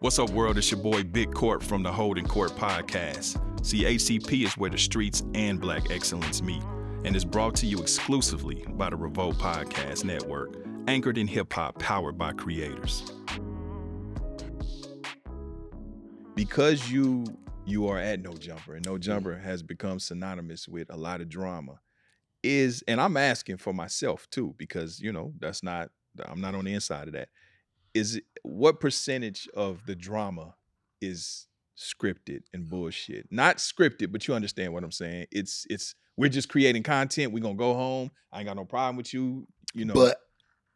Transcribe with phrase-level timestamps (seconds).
[0.00, 0.56] What's up, world?
[0.56, 3.66] It's your boy Big Court from the Holding Court Podcast.
[3.66, 6.62] See, ACP is where the streets and black excellence meet,
[7.04, 10.54] and is brought to you exclusively by the Revolt Podcast Network,
[10.86, 13.10] anchored in hip hop, powered by creators.
[16.36, 17.24] Because you
[17.66, 19.00] you are at No Jumper, and No mm.
[19.00, 21.80] Jumper has become synonymous with a lot of drama.
[22.44, 25.90] Is and I'm asking for myself too, because you know that's not
[26.24, 27.30] I'm not on the inside of that
[27.98, 30.54] is it- what percentage of the drama
[31.00, 33.26] is scripted and bullshit?
[33.30, 35.26] Not scripted, but you understand what I'm saying.
[35.30, 37.32] It's it's we're just creating content.
[37.32, 38.10] We're gonna go home.
[38.32, 39.46] I ain't got no problem with you.
[39.74, 40.20] You know, But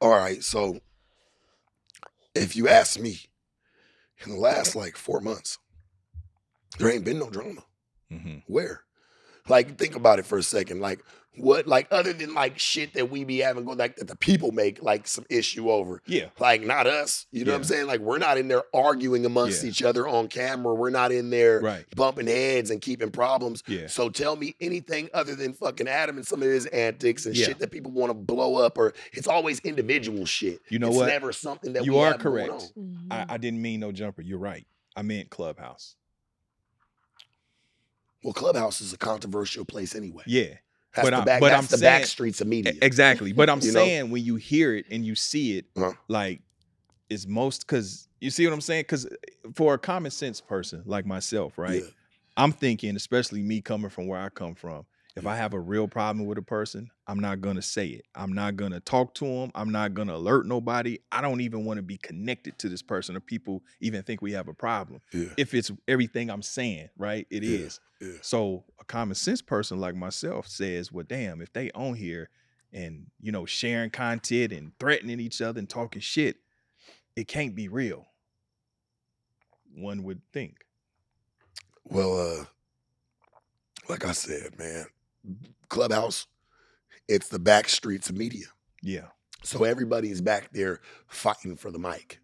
[0.00, 0.80] all right, so
[2.34, 3.20] if you ask me,
[4.24, 5.58] in the last like four months,
[6.78, 7.64] there ain't been no drama.
[8.10, 8.42] Mhm.
[8.46, 8.84] Where?
[9.48, 10.80] Like, think about it for a second.
[10.80, 11.00] Like,
[11.38, 11.66] what?
[11.66, 14.82] Like, other than like shit that we be having go like that the people make
[14.82, 16.02] like some issue over.
[16.06, 17.24] yeah, Like, not us.
[17.32, 17.86] You know what I'm saying?
[17.86, 19.70] Like, we're not in there arguing amongst Yeah.
[19.70, 20.74] each other on camera.
[20.74, 23.62] We're not in there right, bumping heads and keeping problems.
[23.66, 27.34] yeah, So tell me anything other than fucking Adam and some of his antics and
[27.34, 27.46] Yeah.
[27.46, 30.60] shit that people want to blow up, or it's always individual shit.
[30.68, 31.06] You know it's what?
[31.06, 32.74] never something that You we are have going correct.
[32.76, 32.84] on.
[32.84, 33.12] Mm-hmm.
[33.12, 34.20] I, I didn't mean no jumper.
[34.20, 34.66] You're right.
[34.94, 35.96] I meant clubhouse.
[38.22, 40.22] Well, Clubhouse is a controversial place anyway.
[40.26, 40.44] Yeah,
[40.94, 42.74] That's but the I'm- but that's I'm the saying- back streets of media.
[42.82, 43.32] Exactly.
[43.32, 43.80] But I'm You know?
[43.80, 45.92] saying when you hear it and you see it, Uh-huh.
[46.08, 46.40] like
[47.10, 48.82] it's most because you see what I'm saying.
[48.82, 49.06] Because
[49.54, 51.82] for a common sense person like myself, right?
[51.82, 51.88] Yeah.
[52.36, 55.86] I'm thinking, especially me coming from where I come from, if I have a real
[55.88, 58.06] problem with a person, I'm not gonna say it.
[58.14, 59.52] I'm not gonna talk to them.
[59.54, 60.98] I'm not gonna alert nobody.
[61.10, 64.32] I don't even want to be connected to this person or people even think we
[64.32, 65.00] have a problem.
[65.12, 65.28] Yeah.
[65.36, 67.26] If it's everything I'm saying, right?
[67.30, 67.80] It Yeah, is.
[68.00, 68.12] yeah.
[68.22, 72.30] So a common sense person like myself says, well, damn, if they on here
[72.72, 76.36] and you know sharing content and threatening each other and talking shit,
[77.16, 78.06] it can't be real.
[79.74, 80.64] One would think.
[81.84, 82.44] Well, uh,
[83.88, 84.86] like I said, man,
[85.68, 86.26] Clubhouse,
[87.08, 88.46] it's the back streets of media.
[88.82, 89.06] Yeah.
[89.42, 92.20] So everybody's back there fighting for the mic.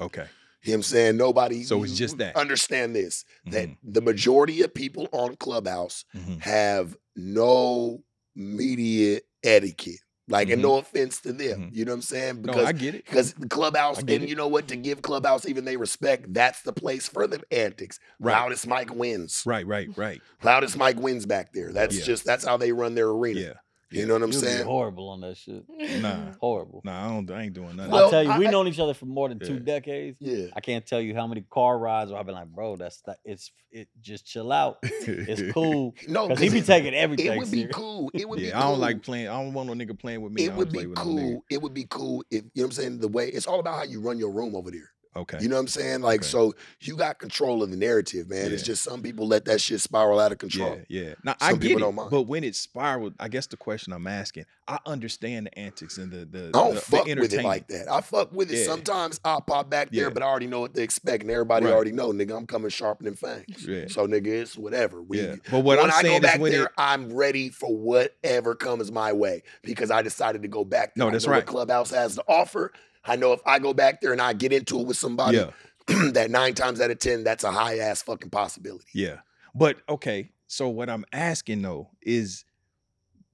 [0.00, 0.26] Okay.
[0.62, 1.16] You know what I'm saying?
[1.16, 1.64] Nobody.
[1.64, 2.36] So it's just that.
[2.36, 3.76] Understand this that Mhm.
[3.82, 6.40] the majority of people on Clubhouse Mhm.
[6.40, 8.04] have no
[8.36, 10.00] media etiquette.
[10.28, 11.62] Like, and no offense to them.
[11.62, 11.74] Mhm.
[11.74, 12.36] You know what I'm saying?
[12.42, 13.04] No, Because I get it.
[13.04, 14.28] because the clubhouse, and it.
[14.28, 17.98] you know what, to give clubhouse even they respect, that's the place for them antics.
[18.20, 18.34] Right.
[18.34, 19.42] Loudest Mike wins.
[19.44, 20.20] Right, right, right.
[20.44, 21.72] Loudest Mike wins back there.
[21.72, 22.04] That's Yeah.
[22.04, 23.40] just that's how they run their arena.
[23.40, 23.52] Yeah.
[23.92, 24.64] You know what I'm You'd be saying?
[24.64, 25.64] horrible on that shit.
[26.00, 26.32] Nah.
[26.40, 26.80] Horrible.
[26.84, 27.92] Nah, I don't I ain't doing nothing.
[27.92, 30.16] Well, I tell you, we I- known each other for more than two decades.
[30.20, 30.46] Yeah.
[30.56, 33.16] I can't tell you how many car rides where I've been like, bro, that's not,
[33.24, 34.78] it's it just chill out.
[34.82, 35.94] It's cool.
[36.08, 37.26] No, Cause he be it- taking everything.
[37.32, 38.10] It would be cool.
[38.14, 38.60] It would be yeah, cool.
[38.60, 39.28] I don't like playing.
[39.28, 40.44] I don't want no nigga playing with me.
[40.44, 41.44] It would be with no cool.
[41.50, 42.98] It would be cool if you know what I'm saying.
[43.00, 44.88] The way it's all about how you run your room over there.
[45.14, 45.38] Okay.
[45.42, 46.00] You know what I'm saying?
[46.00, 46.28] Like, Okay.
[46.28, 48.50] so you got control of the narrative, man.
[48.50, 50.78] It's just some people let that shit spiral out of control.
[50.88, 51.14] Yeah, yeah.
[51.22, 52.10] Now I get it, don't mind.
[52.10, 56.10] but when it spiraled, I guess the question I'm asking, I understand the antics and
[56.10, 57.92] the the, I don't the, fuck the with it like that.
[57.92, 58.58] I fuck with it.
[58.60, 58.64] Yeah.
[58.64, 60.10] Sometimes I'll pop back there, Yeah.
[60.10, 61.74] but I already know what to expect, and everybody Right.
[61.74, 63.66] already know, nigga, I'm coming sharpening fangs.
[63.68, 63.88] Yeah.
[63.88, 65.02] So, nigga, it's whatever.
[65.02, 67.76] We, yeah, but what when I'm I saying go back there, it, I'm ready for
[67.76, 71.04] whatever comes my way because I decided to go back there.
[71.06, 71.44] No, that's right.
[71.44, 72.72] Clubhouse has to offer.
[73.04, 75.50] I know if I go back there and I get into it with somebody, yeah,
[76.12, 78.86] that nine times out of ten, that's a high ass fucking possibility.
[78.94, 79.18] yeah.
[79.54, 82.44] But okay, so what I'm asking though is,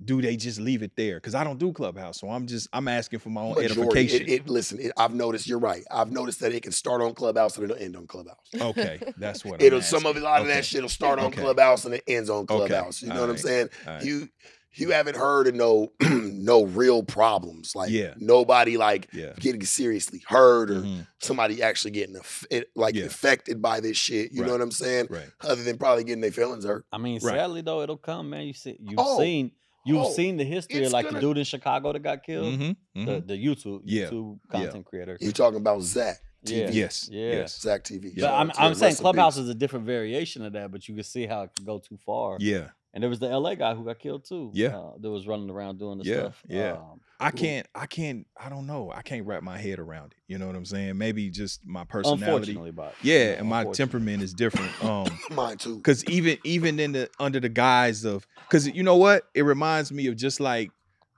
[0.05, 1.17] do they just leave it there?
[1.17, 4.23] Because I don't do clubhouse, so I'm just I'm asking for my own Majority, edification.
[4.29, 5.47] it, it, listen, it, I've noticed.
[5.49, 5.85] You're right.
[5.91, 8.37] I've noticed that it can start on Clubhouse and it'll end on Clubhouse.
[8.61, 11.41] okay, that's what It'll some of a lot of that shit will start on Okay.
[11.41, 12.67] Clubhouse and it ends on Okay.
[12.69, 13.03] Clubhouse.
[13.03, 13.69] You know what I'm saying?
[13.87, 14.05] All right.
[14.05, 14.29] You
[14.75, 18.15] you haven't heard of no no real problems like Yeah.
[18.19, 19.33] nobody like Yeah.
[19.41, 21.07] getting seriously hurt or Mhm.
[21.21, 22.45] somebody actually getting aff-
[22.77, 23.05] like Yeah.
[23.05, 24.33] affected by this shit.
[24.33, 24.47] You Right.
[24.49, 25.09] know what I'm saying?
[25.11, 25.27] Right.
[25.41, 26.85] Other than probably getting their feelings hurt.
[26.93, 27.37] I mean, Right.
[27.37, 28.47] sadly though, it'll come, man.
[28.47, 29.19] You see, you've Oh.
[29.19, 29.53] seen,
[29.87, 30.13] you've Oh.
[30.13, 33.05] seen the history of like gonna- the dude in Chicago that got killed, Mm-hmm.
[33.07, 34.61] the the YouTube YouTube Yeah.
[34.61, 35.17] content creator.
[35.21, 36.28] You're talking about Zack, Yeah.
[36.45, 36.73] TV.
[36.73, 37.09] Yes.
[37.11, 37.31] Yeah.
[37.33, 37.61] Yes.
[37.61, 38.13] Zack TV.
[38.15, 38.27] Yeah.
[38.27, 41.05] But I'm, I'm saying rest Clubhouse is a different variation of that, but you can
[41.05, 42.37] see how it could go too far.
[42.41, 42.69] Yeah.
[42.95, 44.51] And there was the LA guy who got killed too.
[44.55, 44.77] Yeah.
[44.77, 46.43] uh, that was running around doing the Yeah, stuff.
[46.49, 46.73] yeah.
[46.73, 47.67] Um, I can't.
[47.75, 48.27] I can't.
[48.41, 48.91] I don't know.
[48.93, 50.19] I can't wrap my head around it.
[50.27, 50.97] You know what I'm saying?
[50.97, 52.25] Maybe just my personality.
[52.27, 54.71] unfortunately, but Yeah, and my temperament is different.
[54.83, 55.77] Um, Mine too.
[55.77, 59.91] because even even in the under the guise of because you know what it reminds
[59.93, 60.71] me of just like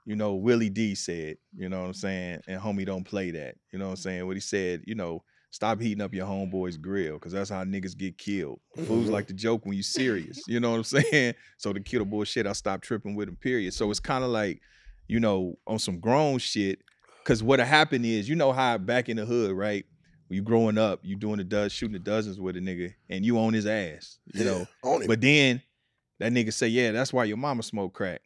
[0.05, 3.55] you know willie d said you know what i'm saying and homie don't play that
[3.71, 6.77] you know what i'm saying what he said you know stop heating up your homeboy's
[6.77, 9.11] grill because that's how niggas get killed fools Mhm.
[9.13, 12.05] like to joke when you serious you know what i'm saying so to kill the
[12.05, 14.61] bullshit i stopped tripping with him period so it's kind of like
[15.07, 16.79] you know on some grown shit
[17.23, 19.85] because what'll happen is you know how back in the hood right
[20.29, 23.37] you growing up, you doing the does shooting the dozens with a nigga, and you
[23.37, 24.67] on his ass, you Yeah, know.
[24.81, 25.07] on him.
[25.09, 25.61] But then
[26.19, 28.21] that nigga say, yeah, that's why your mama smoked crack.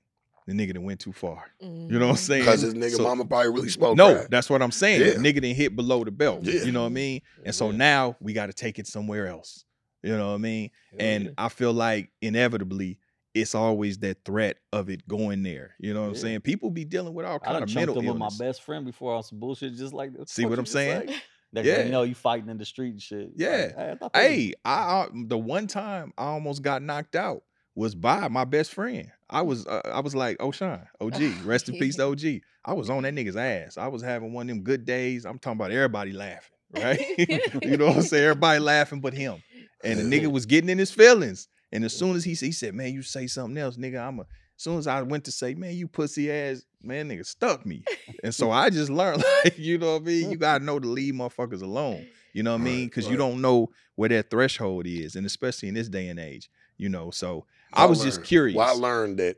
[0.47, 1.51] The nigga that went too far.
[1.59, 2.15] You know what I'm mm-hmm.
[2.17, 2.41] saying?
[2.43, 4.29] because his nigga So- mama probably really smoked no, crack.
[4.29, 5.01] that's what I'm saying.
[5.01, 5.13] Yeah.
[5.13, 6.43] Nigga didn't hit below the belt.
[6.43, 6.63] Yeah.
[6.63, 7.21] You know what I mean?
[7.43, 7.77] And so Yeah.
[7.77, 9.65] now we got to take it somewhere else.
[10.03, 10.69] You know what I mean?
[10.91, 11.33] Hell And.
[11.37, 12.99] I feel like inevitably
[13.33, 15.73] it's always that threat of it going there.
[15.79, 16.41] You know what I'm saying?
[16.41, 18.61] People be dealing with all I kind done of chunked mental him with my best
[18.61, 20.29] friend before on some bullshit, just like that.
[20.29, 21.11] See what I'm saying?
[21.51, 21.83] Like, Yeah.
[21.83, 23.27] you know, you fighting in the street and shit.
[23.29, 23.73] Like, Yeah.
[23.75, 27.15] hey, I thought that was- Hey, I, I the one time I almost got knocked
[27.15, 27.43] out
[27.75, 29.11] was by my best friend.
[29.29, 32.41] I was uh, I was like, oh Sean, OG, rest in peace, to OG.
[32.63, 33.77] I was on that nigga's ass.
[33.77, 35.25] I was having one of them good days.
[35.25, 36.99] I'm talking about everybody laughing, right?
[37.63, 38.23] you know what I'm saying?
[38.23, 39.41] Everybody laughing but him.
[39.83, 41.47] And the nigga was getting in his feelings.
[41.71, 44.21] And as soon as he he said, "Man, you say something else, nigga," I'm a.
[44.57, 47.83] As soon as I went to say, "Man, you pussy ass," man, nigga stuck me.
[48.23, 50.31] And so I just learned, like, you know what I mean?
[50.31, 52.07] You gotta know to leave motherfuckers alone.
[52.33, 52.79] You know what I mean?
[52.81, 56.19] Right, Because you don't know where that threshold is, and especially in this day and
[56.19, 57.11] age, you know.
[57.11, 57.45] So
[57.75, 58.55] I was just curious.
[58.57, 59.37] Well, I learned that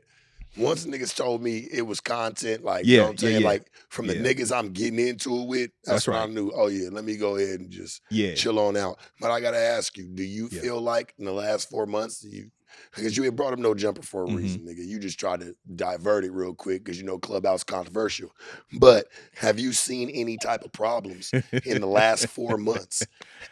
[0.56, 3.40] once niggas told me it was content, like Yeah, you know what I'm yeah, saying,
[3.42, 3.46] yeah.
[3.48, 4.22] like from the Yeah.
[4.22, 7.16] niggas I'm getting into it with, that's, That's when I knew, oh yeah, let me
[7.16, 8.98] go ahead and just yeah, chill on out.
[9.20, 10.60] But I gotta ask you, do you Yeah.
[10.60, 12.50] feel like in the last four months you
[12.94, 14.36] because you had brought up no jumper for a Mhm.
[14.36, 14.86] reason, nigga.
[14.86, 18.30] You just tried to divert it real quick because you know Clubhouse controversial.
[18.72, 19.06] But
[19.36, 21.30] have you seen any type of problems
[21.64, 23.02] in the last four months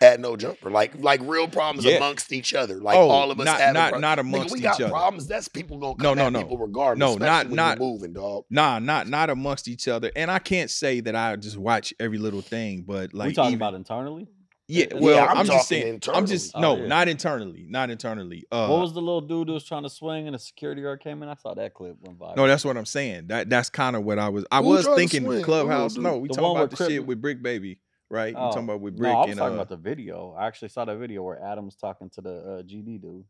[0.00, 0.70] at no jumper?
[0.70, 1.96] Like like real problems Yeah.
[1.96, 2.76] amongst each other.
[2.80, 4.80] Like Oh, all of us not- having not- pro- not Nigga, amongst we each got
[4.80, 4.90] other.
[4.90, 5.26] problems.
[5.26, 6.38] That's people gonna No, come no, at no.
[6.42, 6.98] people regardless.
[6.98, 8.44] No, not- when not- you're moving, dog.
[8.50, 10.10] Nah, not not amongst each other.
[10.16, 13.52] And I can't say that I just watch every little thing, but like we talking
[13.52, 14.28] even- about internally.
[14.68, 14.86] Yeah.
[14.90, 15.86] Yeah, Well, I'm I'm, just talking saying.
[15.88, 16.26] I'm internally.
[16.26, 16.86] just Oh, no, yeah.
[16.86, 18.44] not internally, not internally.
[18.50, 21.00] Uh, what was the little dude that was trying to swing and the security guard
[21.00, 21.28] came in?
[21.28, 22.36] I saw that clip went viral.
[22.36, 23.28] No, that's what I'm saying.
[23.28, 24.44] That that's kind of what I was.
[24.50, 25.42] I Who was thinking?
[25.42, 25.96] Clubhouse.
[25.96, 27.80] No, we The talking about the Crip- shit with Brick Baby,
[28.10, 28.32] right?
[28.32, 30.34] You Oh, talking about with no, Brick I was and talking uh, about the video.
[30.38, 33.24] I actually saw that video where Adam was talking to the uh, GD dude.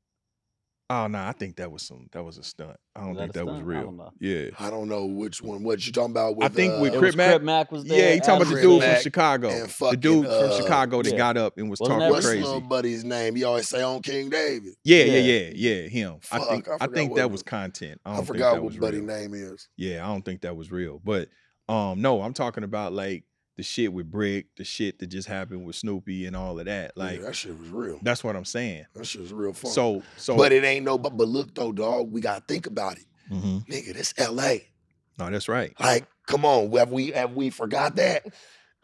[0.90, 2.76] Oh no, I think that was some that was a stunt.
[2.94, 3.68] I don't Was think that a that was stunt?
[3.68, 3.82] I real.
[3.84, 4.10] don't know.
[4.20, 5.62] Yeah, I don't know which one.
[5.64, 6.36] What you talking about?
[6.36, 7.30] With, I think with uh, It Crip was Mac?
[7.30, 8.08] Crip Mac was there.
[8.08, 8.14] yeah.
[8.14, 10.32] He talking about the Crip dude was from Mac Chicago, and the fucking, dude from
[10.34, 11.16] uh, Chicago that yeah.
[11.18, 12.42] got up and was Wasn't talking that What's crazy.
[12.42, 13.36] little buddy's name?
[13.36, 14.74] He always say on King David.
[14.84, 15.50] Yeah, yeah, Yeah.
[15.54, 15.88] yeah, yeah.
[15.88, 16.16] Him.
[16.32, 17.42] I Fuck, think I I, forgot think what that it was was.
[17.42, 18.00] content.
[18.04, 19.06] I I, don't think forgot that what was buddy real.
[19.06, 19.68] name is.
[19.76, 21.00] Yeah, I don't think that was real.
[21.04, 21.28] But
[21.68, 23.24] um, no, I'm talking about like
[23.56, 26.96] the shit with Brick, the shit that just happened with Snoopy and all of that.
[26.96, 27.98] Like yeah, that shit was real.
[28.02, 28.84] that's what I'm saying.
[28.94, 29.70] That shit was real fun.
[29.72, 30.98] So so but it ain't no.
[30.98, 32.12] But, but look though, dog.
[32.12, 33.66] We gotta think about it, Mhm.
[33.66, 33.94] nigga.
[33.94, 34.68] This L.A.
[35.18, 35.72] no, that's right.
[35.80, 38.26] Like, come on, have we have we forgot that?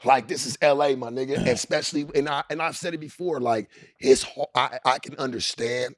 [0.04, 1.46] Like, this is L.A., my nigga.
[1.46, 3.40] Especially, and I and I've said it before.
[3.40, 3.68] Like,
[4.00, 5.96] it's I I can understand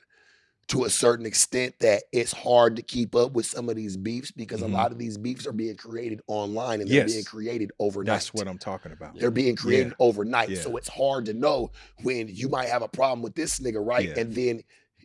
[0.69, 4.31] to a certain extent that it's hard to keep up with some of these beefs
[4.31, 4.65] because Mhm.
[4.65, 7.13] a lot of these beefs are being created online and they're Yes.
[7.13, 8.07] being created overnight.
[8.15, 9.19] That's what I'm talking about.
[9.19, 10.49] They're being created overnight.
[10.51, 10.61] Yeah.
[10.61, 11.71] So it's hard to know
[12.03, 14.09] when you might have a problem with this nigga, right?
[14.09, 14.21] Yeah.
[14.21, 14.63] And then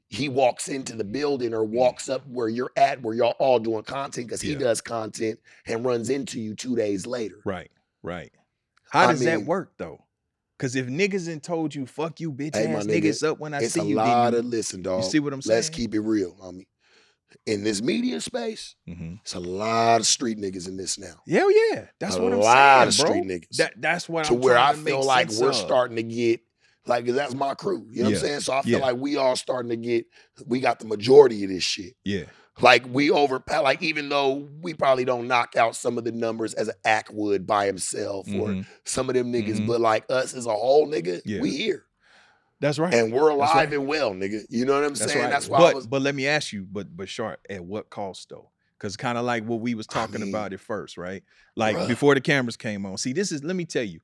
[0.08, 3.84] he walks into the building or walks up where you're at, where y'all all doing
[3.84, 4.60] content because he Yeah.
[4.60, 7.42] does content and runs into you two days later.
[7.46, 7.70] Right,
[8.02, 8.32] right.
[8.92, 10.04] How I does that work though?
[10.60, 13.54] Because if niggas ain't told you, fuck you, bitch Hey, ass nigga, niggas up when
[13.54, 13.66] I see you.
[13.68, 15.02] it's a you, lot of listen, dog.
[15.06, 15.56] you see what I'm saying?
[15.56, 16.68] Let's keep it real, homie.
[17.46, 21.14] In this media space, hmm it's a lot of street niggas in this now.
[21.30, 22.56] Hell yeah, that's a what I'm saying.
[22.58, 23.06] A lot of bro.
[23.08, 23.58] street niggas.
[23.58, 25.56] That that's what to I'm where I feel like we're of.
[25.56, 26.42] starting to get
[26.88, 27.86] like that's my crew.
[27.90, 28.40] You know what I'm saying?
[28.42, 28.86] So I feel Yeah.
[28.86, 30.08] like we all starting to get
[30.46, 31.94] we got the majority of this shit.
[32.04, 32.24] Yeah,
[32.62, 36.54] Like we over like even though we probably don't knock out some of the numbers
[36.54, 38.66] as an act would by himself or mhm.
[38.84, 39.68] some of them niggas, Mhm.
[39.68, 41.42] but like us as a whole nigga, Yeah.
[41.42, 41.86] we here
[42.60, 42.94] that's right.
[42.94, 43.74] and we're alive right.
[43.74, 44.42] and well, nigga.
[44.50, 45.24] You know what I'm That's saying?
[45.24, 45.32] right.
[45.32, 47.90] That's why but I was but let me ask you, but but sharp, at what
[47.90, 48.52] cost though?
[48.78, 51.24] Because kind of like what we was I talking mean, about at first, right?
[51.56, 51.88] Like bruh.
[51.88, 52.98] before the cameras came on.
[52.98, 54.02] See, this is let me tell you,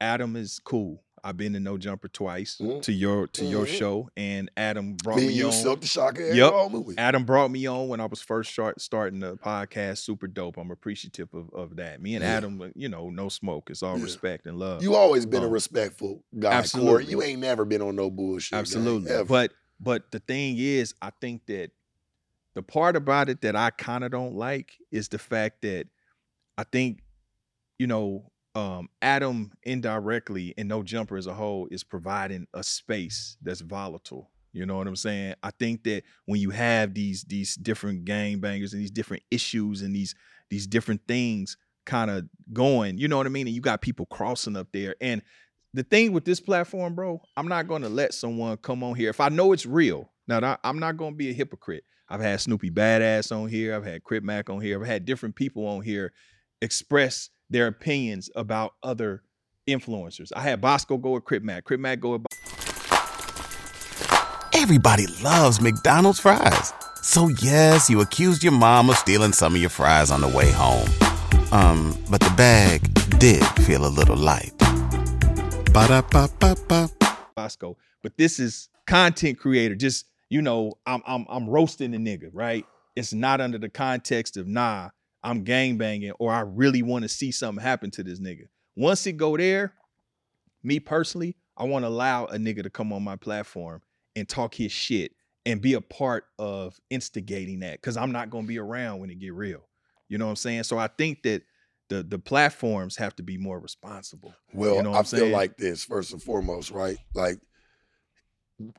[0.00, 1.02] Adam is cool.
[1.24, 2.82] I've been to No Jumper twice Mhm.
[2.82, 3.78] to your to your Mhm.
[3.78, 5.52] show, and Adam brought me me, you on.
[5.52, 6.52] Silk the Shocker Yep.
[6.98, 9.98] Adam brought me on when I was first start, starting the podcast.
[9.98, 10.56] Super dope.
[10.56, 12.02] I'm appreciative of, of that.
[12.02, 12.36] Me and Yeah.
[12.36, 13.70] Adam, uh, you know, no smoke.
[13.70, 14.04] It's all Yeah.
[14.04, 14.82] respect and love.
[14.82, 16.54] You always been a Um, respectful guy, Corey.
[16.58, 17.10] absolutely.
[17.12, 18.58] You ain't never been on no bullshit.
[18.58, 19.10] Absolutely.
[19.12, 19.24] ever.
[19.24, 21.70] But but the thing is, I think that
[22.54, 25.86] the part about it that I kind of don't like is the fact that
[26.58, 27.00] I think,
[27.78, 33.36] you know, um, Adam indirectly and No Jumper as a whole is providing a space
[33.42, 34.30] that's volatile.
[34.52, 35.34] You know what I'm saying?
[35.42, 39.80] I think that when you have these these different gang bangers and these different issues
[39.80, 40.14] and these
[40.50, 41.56] these different things
[41.86, 43.46] kind of going, you know what I mean?
[43.46, 44.94] And you got people crossing up there.
[45.00, 45.22] And
[45.72, 49.20] the thing with this platform, bro, I'm not to let someone come on here if
[49.20, 50.10] I know it's real.
[50.28, 51.84] Now, I'm not to be a hypocrite.
[52.08, 53.74] I've had Snoopy Badass on here.
[53.74, 54.78] I've had Crip Mac on here.
[54.78, 56.12] I've had different people on here
[56.60, 59.22] express their opinions about other
[59.68, 60.32] influencers.
[60.34, 61.64] I had Bosco go with Crip Mac.
[61.64, 62.22] Crip Mac go with
[64.54, 66.72] Everybody loves McDonald's fries.
[67.02, 70.50] So yes, you accused your mom of stealing some of your fries on the way
[70.52, 70.88] home.
[71.52, 72.80] Um, but the bag
[73.18, 74.52] did feel a little light.
[75.72, 76.90] Ba-da-ba-ba-ba.
[77.34, 77.76] Bosco.
[78.02, 79.74] But this is content creator.
[79.74, 82.64] Just you know, I'm I'm I'm roasting the nigga, right?
[82.94, 84.90] It's not under the context of nah,
[85.22, 88.48] I'm gang banging or I really want to see something happen to this nigga.
[88.76, 89.74] Once it go there,
[90.62, 93.82] me personally, I want to allow a nigga to come on my platform
[94.16, 95.12] and talk his shit
[95.44, 99.18] and be a part of instigating that because I'm not gonna be around when it
[99.18, 99.68] get real.
[100.08, 100.62] You know what I'm saying?
[100.64, 101.42] So I think that
[101.88, 104.34] the the platforms have to be more responsible.
[104.52, 105.32] Well, You know what I I'm feel saying?
[105.32, 106.96] like this first and foremost, right?
[107.14, 107.38] Like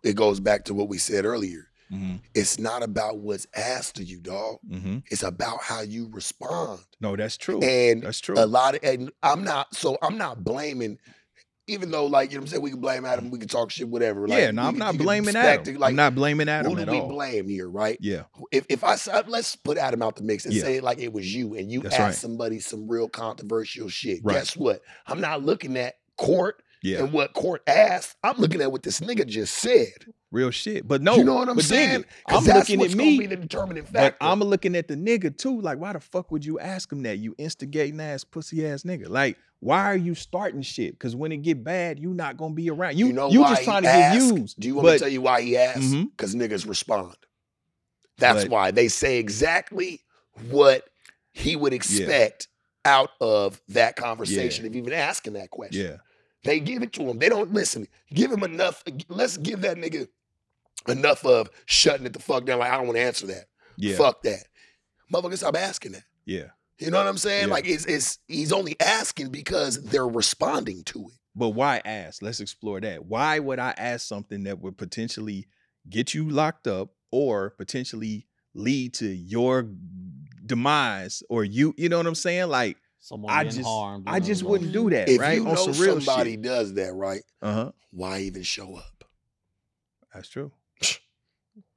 [0.03, 1.67] it goes back to what we said earlier.
[1.93, 2.15] Mm-hmm.
[2.33, 4.57] It's not about what's asked of you, dog.
[4.69, 4.99] Mm-hmm.
[5.11, 6.79] It's about how you respond.
[6.99, 7.61] No, that's true.
[7.61, 8.35] And that's true.
[8.37, 10.97] a lot of and I'm not so I'm not blaming
[11.67, 13.71] even though like you know what I'm saying we can blame Adam, we can talk
[13.71, 14.27] shit, whatever.
[14.27, 15.75] Like, yeah, no, I'm can- not blaming Adam.
[15.75, 17.07] it, Like, I'm not blaming Adam who do we all.
[17.07, 17.97] blame here, right?
[18.01, 20.63] Yeah, If if I said let's put Adam out the mix and Yeah.
[20.63, 22.15] say it like it was you and you That's asked right.
[22.15, 24.19] somebody some real controversial shit.
[24.23, 24.33] Right.
[24.33, 24.81] Guess what?
[25.07, 28.17] I'm not looking at court yeah, and what court asked.
[28.23, 29.87] I'm looking at what this nigga just said.
[30.33, 30.87] Real shit.
[30.87, 32.01] But no, you know what I'm saying?
[32.01, 34.17] nigga, I'm looking at me, be the determining but.
[34.19, 35.61] I'm looking at the nigga too.
[35.61, 37.19] Like, why the fuck would you ask him that?
[37.19, 39.07] You instigating ass pussy ass nigga.
[39.07, 40.93] Like, why are you starting shit?
[40.93, 42.97] Because when it get bad, you not gonna be around.
[42.97, 44.29] You you know you why just he trying to asked?
[44.29, 44.59] get used.
[44.59, 45.91] Do you want me to tell you why he asked?
[45.91, 46.41] Because mm-hmm.
[46.41, 47.15] niggas respond.
[48.17, 50.01] That's But- why they say exactly
[50.49, 50.89] what
[51.31, 52.47] he would expect
[52.85, 55.85] out of that conversation of even asking that question.
[55.85, 55.97] Yeah,
[56.43, 57.17] They give it to him.
[57.17, 57.87] They don't listen.
[58.13, 58.83] Give him enough.
[59.07, 60.07] Let's give that nigga
[60.87, 62.59] enough of shutting it the fuck down.
[62.59, 63.45] Like I don't want to answer that.
[63.77, 64.43] yeah, Fuck that.
[65.11, 66.03] Motherfucker, stop asking that.
[66.25, 66.45] yeah.
[66.79, 67.47] You know what I'm saying?
[67.47, 67.53] Yeah.
[67.53, 71.17] Like it's it's he's only asking because they're responding to it.
[71.35, 72.21] But why ask?
[72.21, 73.05] Let's explore that.
[73.05, 75.47] Why would I ask something that would potentially
[75.89, 79.69] get you locked up or potentially lead to your
[80.45, 82.49] demise or you, you know what I'm saying?
[82.49, 84.05] Like, Someone I just- harmed.
[84.07, 85.37] I just wouldn't do that, If right?
[85.37, 86.41] you know some real somebody shit.
[86.41, 87.21] does that, right?
[87.41, 87.71] Uh-huh.
[87.91, 89.03] Why even show up?
[90.13, 90.51] That's true.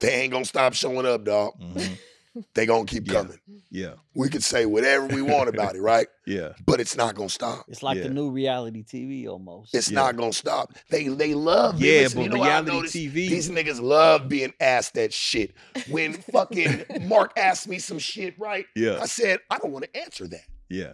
[0.00, 1.61] They ain't gonna stop showing up, dog.
[1.61, 1.99] Mhm.
[2.54, 3.12] They gonna keep Yeah.
[3.14, 3.38] coming.
[3.71, 3.95] Yeah.
[4.14, 6.06] We could say whatever we want about it, right?
[6.26, 6.52] Yeah.
[6.66, 7.64] But it's not gonna stop.
[7.66, 8.02] It's like Yeah.
[8.04, 9.75] the new reality TV almost.
[9.75, 10.00] It's Yeah.
[10.00, 10.75] not gonna stop.
[10.90, 13.09] They they love Yeah, listen, but you know reality?
[13.09, 13.12] TV.
[13.30, 15.54] These niggas love being asked that shit.
[15.88, 18.66] When fucking Mark asked me some shit, right?
[18.76, 18.99] Yeah.
[19.00, 20.45] I said, I don't want to answer that.
[20.68, 20.92] Yeah.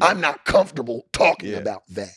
[0.00, 1.58] I'm not comfortable talking Yeah.
[1.58, 2.16] about that.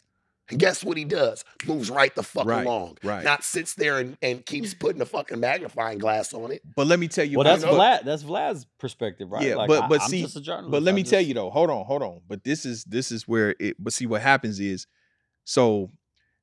[0.50, 1.46] And guess what he does?
[1.66, 2.98] Moves right the fuck Right, along.
[3.04, 3.24] right.
[3.24, 6.62] Not sits there and, and keeps putting a fucking magnifying glass on it.
[6.76, 8.04] But let me tell you well, that's but- Vlad.
[8.04, 9.42] That's Vlad's perspective, right?
[9.48, 10.72] Yeah, Like, but- I- but I'm see- just a journalist.
[10.72, 12.22] But let I me tell just- you though, hold on, hold on.
[12.28, 14.86] But this is this is where it but see what happens is
[15.46, 15.92] so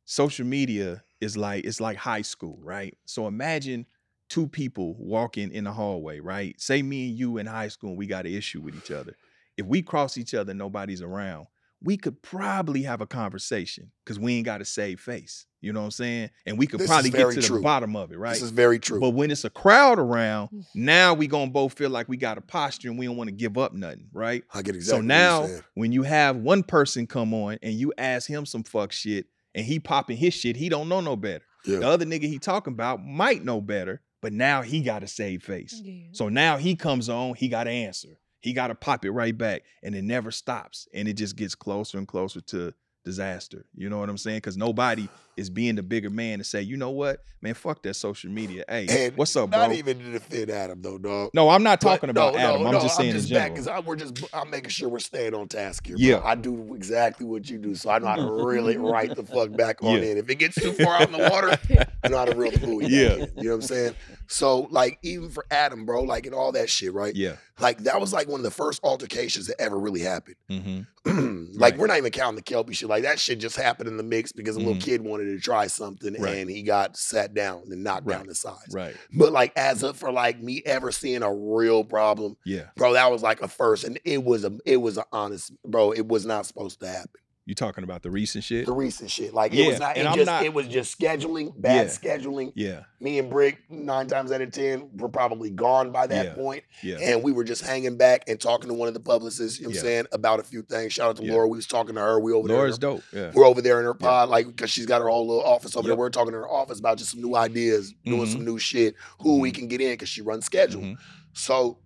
[0.06, 2.96] social media is like it's like high school, right?
[3.04, 3.84] So imagine
[4.30, 6.58] two people walking in the hallway, right?
[6.60, 9.14] Say me and you in high school and we got an issue with each other.
[9.58, 11.48] If we cross each other, nobody's around,
[11.82, 15.46] we could probably have a conversation because we ain't got to save face.
[15.60, 16.30] You know what I'm saying?
[16.46, 17.56] And we could This probably get to true.
[17.56, 18.32] the bottom of it, right?
[18.32, 18.98] This is very true.
[18.98, 20.64] But when it's a crowd around, mm.
[20.74, 23.34] now we gonna both feel like we got a posture and we don't want to
[23.34, 24.42] give up nothing, right?
[24.54, 27.92] I get exactly so what now when you have one person come on and you
[27.98, 31.44] ask him some fuck shit and he popping his shit, he don't know no better.
[31.66, 31.80] Yeah.
[31.80, 35.42] The other nigga he talking about might know better, but now he got to save
[35.42, 35.78] face.
[35.82, 36.08] Yeah.
[36.12, 38.18] So now he comes on, he got to answer.
[38.40, 41.54] He got to pop it right back, and it never stops, and it just gets
[41.54, 42.72] closer and closer to
[43.04, 43.66] disaster.
[43.74, 44.38] You know what I'm saying?
[44.38, 45.08] Because nobody
[45.40, 48.64] is being the bigger man to say, you know what, man, fuck that social media.
[48.68, 49.58] Hey, And what's up, bro?
[49.60, 51.30] Not even to defend Adam though, dog.
[51.34, 52.60] no, I'm not But talking about no, Adam.
[52.62, 53.56] no, I'm no, just saying in general.
[53.56, 55.96] because we're just I'm making sure we're staying on task here.
[55.98, 56.18] Yeah.
[56.18, 56.26] bro.
[56.28, 59.24] I do exactly what you do, so I know how to reel it right the
[59.24, 60.10] fuck back on Yeah.
[60.10, 60.18] in.
[60.18, 61.58] If it gets too far out in the water,
[62.04, 62.86] I know how to reel the buoy.
[62.86, 63.14] Yeah.
[63.14, 63.94] in, you know what I'm saying.
[64.26, 67.14] So like even for Adam, bro, like and all that shit, right?
[67.16, 67.36] yeah.
[67.58, 70.36] Like that was like one of the first altercations that ever really happened.
[70.50, 70.80] Mm-hmm.
[71.58, 71.78] like Right.
[71.78, 72.88] we're not even counting the Kelpie shit.
[72.88, 74.82] Like that shit just happened in the mix because a little Mhm.
[74.82, 76.36] kid wanted to try something Right.
[76.38, 78.66] and he got sat down and knocked down the size.
[78.72, 78.94] Right.
[79.12, 82.66] But like as up for like me ever seeing a real problem, Yeah.
[82.76, 85.92] bro, that was like a first, and it was a it was an honest, bro.
[85.92, 87.20] It was not supposed to happen.
[87.50, 88.64] You talking about the recent shit?
[88.66, 89.96] The recent shit, like it was not.
[89.96, 91.92] It just not- it was just scheduling, bad Yeah.
[91.92, 92.52] scheduling.
[92.54, 92.84] Yeah.
[93.00, 96.34] Me and Brick, nine times out of ten, were probably gone by that Yeah.
[96.34, 96.98] point, Yeah.
[97.00, 99.58] and we were just hanging back and talking to one of the publicists.
[99.58, 99.80] You know what Yeah.
[99.80, 100.92] I'm saying about a few things.
[100.92, 101.32] Shout out to Yeah.
[101.32, 101.48] Laura.
[101.48, 102.20] We was talking to her.
[102.20, 102.90] We over Laura's there.
[102.90, 103.18] Laura's dope.
[103.20, 103.32] Yeah.
[103.34, 104.06] We're over there in her Yeah.
[104.06, 105.96] pod, like because she's got her whole little office over there.
[105.96, 108.32] We're talking to her office about just some new ideas, doing Mhm.
[108.32, 109.54] some new shit, who we Mhm.
[109.56, 110.82] can get in because she runs schedule.
[110.82, 110.96] Mhm.
[111.32, 111.78] So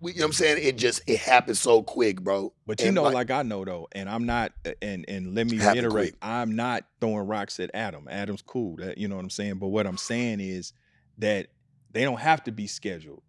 [0.00, 0.58] We, you know what I'm saying?
[0.64, 2.52] It just it happened so quick, bro.
[2.66, 5.46] But you And know, like- like, I know though, and I'm not, and and let
[5.50, 6.14] me reiterate.
[6.22, 8.06] I'm not throwing rocks at Adam.
[8.10, 9.54] Adam's cool, that you know what I'm saying.
[9.58, 10.72] But what I'm saying is
[11.18, 11.48] that
[11.92, 13.22] they don't have to be scheduled.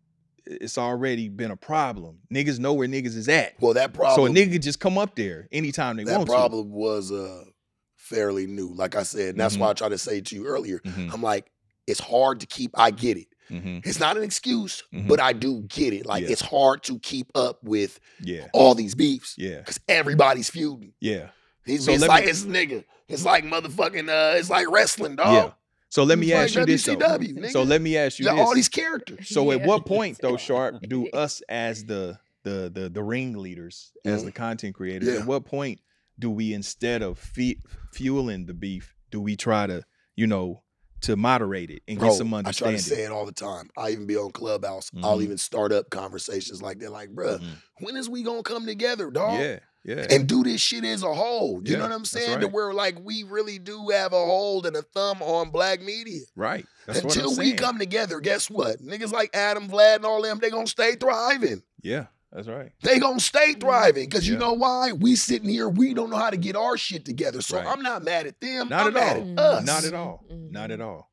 [0.46, 2.20] It's already been a problem.
[2.34, 4.16] Niggas know where niggas is at, Well, that problem.
[4.16, 7.44] so a nigga just come up there anytime they that want problem was uh
[7.96, 8.74] fairly new.
[8.74, 9.64] Like I said, and that's Mm-hmm.
[9.64, 10.80] why I tried to say to you earlier.
[10.80, 11.52] Mhm, I'm like,
[11.88, 12.72] it's hard to keep.
[12.78, 13.28] I get it.
[13.50, 15.08] Mhm, It's not an excuse, Mhm.
[15.08, 16.06] but I do get it.
[16.06, 16.30] Like Yeah.
[16.30, 20.94] it's hard to keep up with Yeah, all these beefs yeah, because everybody's feuding.
[21.00, 21.30] yeah,
[21.66, 22.84] These So it's like me- it's nigga.
[23.08, 24.08] It's like motherfucking.
[24.10, 25.34] Uh, it's like wrestling, dog.
[25.34, 25.52] yeah.
[25.90, 26.96] So let me It's like ask you this though.
[26.98, 27.52] Nigga.
[27.52, 28.40] So let me ask you You this.
[28.40, 29.28] all these characters.
[29.30, 34.22] So at what point though, Sharp, do us as the the the the ringleaders, as
[34.22, 34.26] Mhm.
[34.26, 35.22] the content creators, Yeah.
[35.22, 35.80] at what point
[36.18, 37.58] do we instead of fe-
[37.94, 39.84] fueling the beef, do we try to,
[40.16, 40.64] you know,
[41.02, 42.76] to moderate it and Bro, get some understanding.
[42.76, 43.70] I try to say it all the time.
[43.78, 44.90] I even be on Clubhouse.
[45.04, 45.24] I'll Mhm.
[45.24, 46.92] even start up conversations like that.
[46.92, 47.56] Like, bruh, Mhm.
[47.82, 49.40] when is we gonna come together, dog?
[49.40, 50.08] Yeah, yeah.
[50.10, 51.62] and do this shit as a whole.
[51.64, 52.40] You Yeah, know what I'm saying?
[52.42, 52.54] To right.
[52.54, 56.22] where like we really do have a hold and a thumb on black media.
[56.36, 56.66] right.
[56.86, 58.80] That's what Until we come together, guess what?
[58.82, 61.64] Niggas like Adam, Vlad, and all them, they gonna stay thriving.
[61.82, 62.72] Yeah, that's right.
[62.84, 64.10] They gonna stay thriving.
[64.10, 64.92] Cause you know why?
[64.92, 67.42] We sitting here, we don't know how to get our shit together.
[67.42, 67.68] So Right.
[67.68, 68.70] I'm not mad at them.
[68.70, 69.22] Not I'm at mad all.
[69.22, 69.40] at mm-hmm.
[69.40, 69.66] us.
[69.66, 70.26] Not at all.
[70.32, 70.52] Mm-hmm.
[70.52, 71.10] Not at all.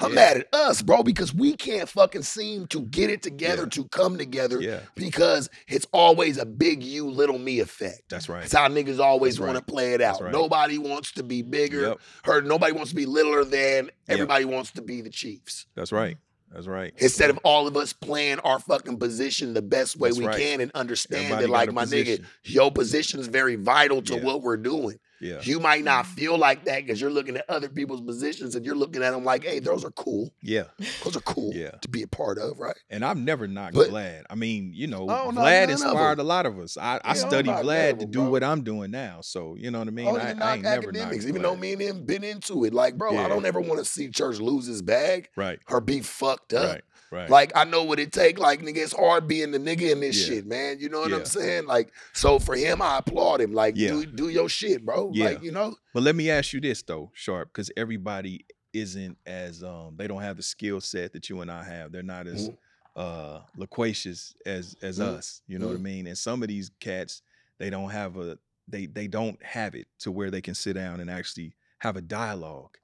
[0.00, 0.14] I'm Yeah.
[0.16, 3.68] mad at us, bro, because we can't fucking seem to get it together Yeah.
[3.68, 8.02] to come together Yeah, because it's always a big you, little me effect.
[8.08, 8.40] that's right.
[8.40, 10.20] That's how niggas always That's want to play it out.
[10.20, 10.32] right.
[10.32, 13.84] Nobody wants to be bigger, Yep, or nobody wants to be littler than.
[13.84, 13.92] Yep.
[14.08, 15.66] Everybody wants to be the Chiefs.
[15.76, 16.16] that's right.
[16.54, 16.94] That's right.
[16.98, 20.38] Instead of all of us playing our fucking position the best way That's we right.
[20.40, 22.18] can and understand Everybody that, like my position.
[22.18, 24.22] nigga, your position is very vital to Yeah.
[24.22, 24.98] what we're doing.
[25.24, 28.64] Yeah, You might not feel like that because you're looking at other people's positions and
[28.66, 30.34] you're looking at them like, hey, those are cool.
[30.42, 30.64] yeah.
[31.02, 31.70] Those are cool Yeah.
[31.80, 32.76] to be a part of, right?
[32.90, 34.24] And I'm never not But- Vlad.
[34.28, 36.76] I mean, you know, Oh, Vlad inspired a lot of us.
[36.76, 38.28] I, Yeah, I study Vlad to do bro.
[38.30, 39.20] what I'm doing now.
[39.22, 40.08] So you know what I mean.
[40.08, 42.74] I I, I ain't never academics, even though me and him been into it.
[42.74, 46.00] Like, bro, I don't ever want to see church lose his bag Right, or be
[46.00, 46.70] fucked up.
[46.74, 47.30] right, right.
[47.30, 48.38] Like I know what it take.
[48.38, 50.34] Like nigga, it's hard being the nigga in this Yeah.
[50.36, 50.78] shit, man.
[50.80, 51.16] You know what Yeah.
[51.18, 51.66] I'm saying?
[51.66, 53.52] Like, so for him, I applaud him.
[53.52, 53.90] Like, Yeah.
[53.90, 55.10] do do your shit, bro.
[55.14, 55.26] Yeah.
[55.26, 59.62] Like, you know, but let me ask you this though, Sharp, because everybody isn't as
[59.62, 61.92] um they don't have the skill set that you and I have.
[61.92, 62.56] They're not as Mhm.
[62.96, 65.16] uh loquacious as as Mhm.
[65.16, 65.42] us.
[65.46, 66.06] You know what I mean?
[66.06, 67.22] And some of these cats,
[67.58, 71.00] they don't have a they they don't have it to where they can sit down
[71.00, 72.76] and actually have a dialogue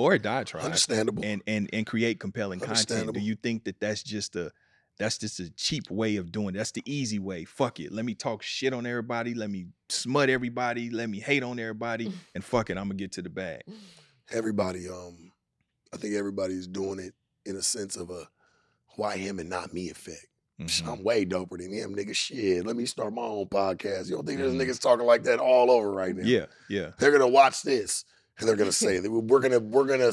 [0.00, 0.64] or a diatribe.
[0.64, 1.24] understandable.
[1.24, 3.12] and and and create compelling content.
[3.12, 4.50] Do you think that that's just a
[4.98, 6.58] that's just a cheap way of doing it?
[6.58, 7.44] That's the easy way.
[7.44, 7.90] Fuck it.
[7.92, 9.32] Let me talk shit on everybody.
[9.34, 10.90] Let me smut everybody.
[10.90, 12.12] Let me hate on everybody.
[12.34, 12.76] And fuck it.
[12.76, 13.62] I'm gonna get to the bag.
[14.30, 15.32] everybody, um,
[15.92, 17.14] I think everybody's doing it
[17.46, 18.28] in a sense of a
[18.96, 20.26] why him and not me effect.
[20.60, 20.92] Psh, Mhm.
[20.92, 22.14] I'm way doper than him, nigga.
[22.14, 24.08] Shit, let me start my own podcast.
[24.10, 24.60] You don't think there's Mhm.
[24.62, 26.22] niggas talking like that all over right now?
[26.24, 26.90] Yeah, yeah.
[26.98, 28.04] They're gonna watch this
[28.40, 30.12] and they're gonna say that we're gonna we're gonna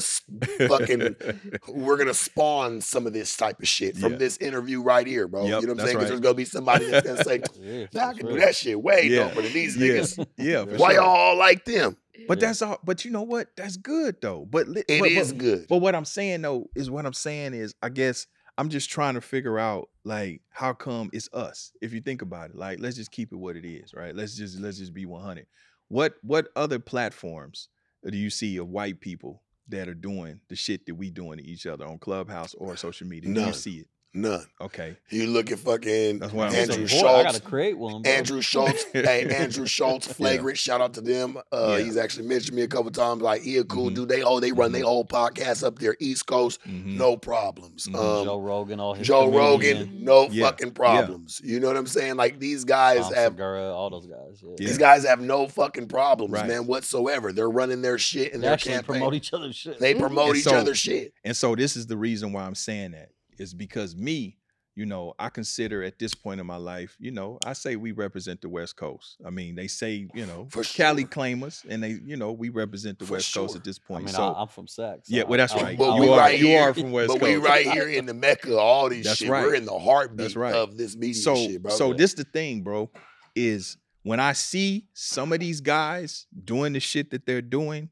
[0.68, 1.16] fucking
[1.68, 4.18] we're gonna spawn some of this type of shit from Yeah.
[4.18, 5.46] this interview right here, bro.
[5.46, 5.96] Yep, you know what I'm saying?
[5.98, 6.08] Because right.
[6.08, 8.80] there's gonna be somebody that's gonna say, Yeah, "Nah, I that's can do that shit
[8.82, 9.30] way Yeah.
[9.30, 10.64] doper than these yeah, niggas." yeah.
[10.64, 11.02] For Why sure.
[11.02, 11.96] y'all all like them?
[12.26, 12.48] But Yeah.
[12.48, 12.78] that's all.
[12.84, 13.48] But you know what?
[13.56, 14.46] That's good though.
[14.48, 15.66] But li- It but, is but, good.
[15.68, 19.14] But what I'm saying though is what I'm saying is I guess I'm just trying
[19.14, 21.72] to figure out like how come it's us.
[21.80, 24.14] If you think about it, like let's just keep it what it is, right?
[24.14, 25.46] Let's just let's just be 100.
[25.88, 27.68] What what other platforms
[28.08, 31.44] do you see of white people that are doing the shit that we doing to
[31.44, 33.32] each other on Clubhouse or social media?
[33.32, 33.88] Do you see it?
[34.14, 34.44] None.
[34.60, 34.96] Okay.
[35.10, 37.02] You look at fucking That's what I'm Andrew saying.
[37.02, 37.24] Boy, I Schulz.
[37.24, 38.00] gotta create one.
[38.02, 38.10] Bro.
[38.10, 40.56] Andrew Schulz, hey Andrew Schulz, flagrant.
[40.58, 41.36] Shout out to them.
[41.52, 41.84] Uh, Yeah.
[41.84, 43.20] He's actually mentioned me a couple times.
[43.20, 43.94] Like he a cool Mhm.
[43.94, 44.08] dude.
[44.08, 44.74] They oh they run Mhm.
[44.74, 46.96] their whole podcast up there East Coast, Mhm.
[46.96, 47.86] no problems.
[47.86, 47.94] Mhm.
[47.96, 50.46] Um, Joe Rogan, all his Joe comedian, Rogan, no Yeah.
[50.46, 51.40] fucking problems.
[51.44, 52.16] You know what I'm saying?
[52.16, 54.40] Like these guys Tom have Segura, all those guys.
[54.42, 54.48] Yeah.
[54.58, 54.66] Yeah.
[54.68, 56.46] these guys have no fucking problems, Right.
[56.48, 57.30] man, whatsoever.
[57.30, 58.96] They're running their shit and They their actually campaign.
[59.00, 59.78] promote each other's shit.
[59.78, 61.12] they promote And each so- other's shit.
[61.24, 64.36] And so this is the reason why I'm saying that is because me,
[64.74, 67.90] you know, I consider at this point in my life, you know, I say we
[67.90, 69.16] represent the West Coast.
[69.26, 71.08] I mean, they say, you know, For Cali sure.
[71.08, 73.88] claim us, and they, you know, we represent the For West Coast at this I
[73.88, 74.04] point.
[74.04, 75.00] mean, so I, I'm from Sac.
[75.02, 75.78] so yeah, well, that's I- right.
[75.78, 77.22] But you we are, right you here- are from West but Coast.
[77.32, 79.28] we right here in the mecca of all these That's shit.
[79.30, 79.44] right.
[79.44, 80.54] We're in the heartbeat That's right.
[80.54, 81.72] of this media so shit, bro.
[81.72, 81.96] so Yeah.
[81.96, 82.88] this the thing, bro,
[83.34, 87.90] is when I see some of these guys doing the shit that they're doing,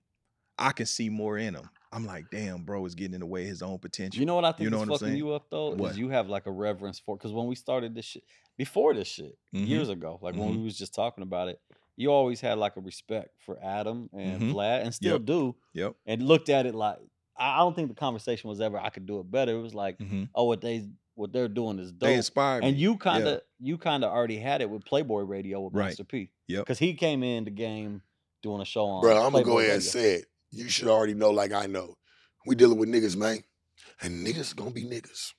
[0.56, 1.68] I can see more in them.
[1.96, 4.20] I'm like, damn, bro, is getting in the way of his own potential.
[4.20, 5.70] You know what I think You know is what I'm fucking you up though?
[5.70, 5.92] What?
[5.92, 8.22] Is you have like a reverence for because when we started this shit
[8.58, 9.66] before this shit Mhm.
[9.66, 10.58] years ago, like when Mhm.
[10.58, 11.58] we was just talking about it,
[11.96, 14.52] you always had like a respect for Adam and Mhm.
[14.52, 15.24] Vlad and still Yep.
[15.24, 15.94] do, Yep.
[16.06, 16.98] and looked at it like
[17.38, 19.52] I I don't think the conversation was ever I could do it better.
[19.58, 22.00] It was like, hmm oh, what they what they're doing is dope.
[22.00, 22.16] They dope.
[22.18, 22.68] inspired me.
[22.68, 23.30] And you kind Yeah.
[23.32, 25.86] of you kind of already had it with Playboy Radio with Right.
[25.86, 26.28] Master P.
[26.48, 26.64] Yep.
[26.66, 28.02] Because he came in the game
[28.42, 29.00] doing a show on.
[29.00, 30.26] Bro, I'm gonna go Playboy ahead and say it.
[30.56, 31.94] You should already know, like I know.
[32.46, 33.38] We dealing with niggas, man.
[34.02, 35.32] And niggas gonna be niggas.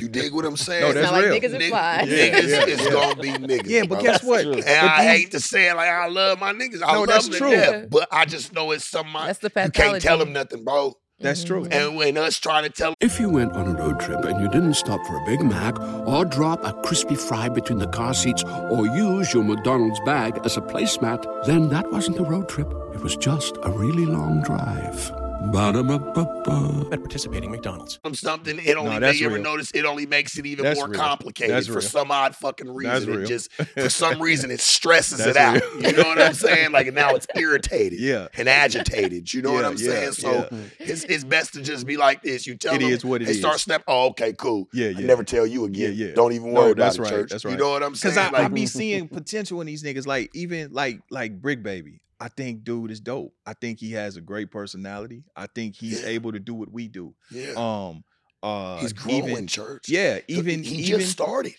[0.00, 0.82] You dig what I'm saying?
[0.82, 1.40] No, that's Sound like real.
[1.40, 2.04] niggas is Nigg- fly.
[2.06, 2.90] Yeah, Niggas yeah, is yeah.
[2.90, 3.66] gonna be niggas.
[3.68, 4.02] yeah, but bro.
[4.02, 4.44] guess what?
[4.44, 6.82] And But I these- hate to say it like I love my niggas.
[6.84, 7.50] I No, love that's them true.
[7.50, 9.76] death, but I just know it's something I, That's the fact.
[9.76, 10.94] you can't tell them nothing, bro.
[11.20, 11.64] That's true.
[11.64, 11.72] Mhm.
[11.72, 14.48] And when us trying to tell If you went on a road trip and you
[14.48, 18.42] didn't stop for a Big Mac or drop a crispy fry between the car seats
[18.70, 22.72] or use your McDonald's bag as a placemat, then that wasn't a road trip.
[22.94, 25.12] It was just a really long drive.
[25.40, 26.88] Ba-da-ba-ba-ba.
[26.92, 27.98] at participating McDonald's.
[28.02, 30.78] them something, it only that's make, you ever notice it only makes it even That's
[30.78, 30.98] more real.
[31.00, 31.80] complicated That's for real.
[31.82, 33.12] some odd fucking That's reason.
[33.12, 33.26] It real.
[33.26, 35.62] just for some reason it stresses That's it out.
[35.82, 36.72] You know what I'm saying?
[36.72, 38.00] Like now it's irritated.
[38.00, 38.28] Yeah.
[38.36, 39.32] And agitated.
[39.32, 40.12] You know what I'm yeah, saying?
[40.12, 40.58] So yeah.
[40.78, 42.46] it's, it's best to just be like this.
[42.46, 43.62] You tell It them is what it they start is.
[43.62, 43.82] snap.
[43.88, 44.68] Oh, okay, cool.
[44.72, 45.94] Yeah, I never tell you again.
[45.94, 46.14] Yeah, yeah.
[46.14, 47.30] Don't even No, worry about that's it, right, church.
[47.30, 47.52] that's right.
[47.52, 48.14] You know what I'm saying?
[48.14, 51.62] Because I, I Like, be seeing potential in these niggas, like even like like Brick
[51.62, 52.00] Baby.
[52.20, 53.34] I think dude is dope.
[53.46, 55.24] I think he has a great personality.
[55.34, 56.08] I think he's Yeah.
[56.08, 57.14] able to do what we do.
[57.30, 57.52] yeah.
[57.56, 58.04] Um,
[58.42, 59.88] uh, He's growing, even, church.
[59.88, 61.54] yeah, even he even just started.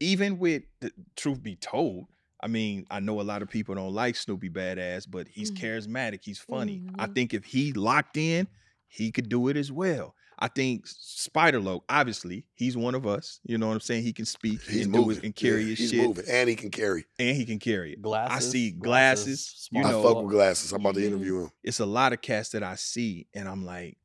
[0.00, 2.06] even with the truth be told,
[2.40, 5.56] I mean, I know a lot of people don't like Snoopy Badass, but he's Mhm.
[5.60, 6.20] charismatic.
[6.22, 6.82] He's funny.
[6.98, 7.14] I Mhm.
[7.14, 8.46] think if he locked in,
[8.86, 10.14] he could do it as well.
[10.38, 13.40] I think Spider Loc, obviously, he's one of us.
[13.44, 14.04] You know what I'm saying?
[14.04, 16.48] He can speak He's and do moving and carry Yeah, his he's shit, moving, and
[16.48, 17.06] he can carry.
[17.18, 18.02] and he can carry it.
[18.02, 18.36] Glasses.
[18.48, 19.68] I see glasses.
[19.72, 20.72] you know, I fuck with glasses.
[20.72, 21.50] I'm about to interview him.
[21.64, 23.96] it's a lot of cats that I see, and I'm like,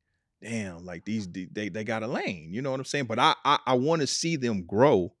[0.42, 2.48] damn, like these they they got a lane.
[2.52, 3.04] You know what I'm saying?
[3.06, 5.12] But I I, I want to see them grow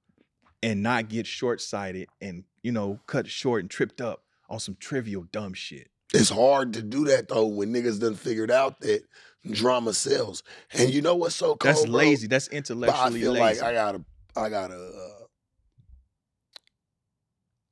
[0.62, 4.76] and not get short sighted and you know cut short and tripped up on some
[4.80, 5.90] trivial dumb shit.
[6.12, 9.02] It's hard to do that though when niggas done figured out that
[9.50, 10.42] drama sells.
[10.72, 11.60] And you know what's so cold?
[11.74, 11.98] That's bro?
[11.98, 12.26] lazy.
[12.26, 13.60] That's But I intellectually feel lazy.
[13.60, 14.04] like I gotta,
[14.36, 15.24] I gotta, uh,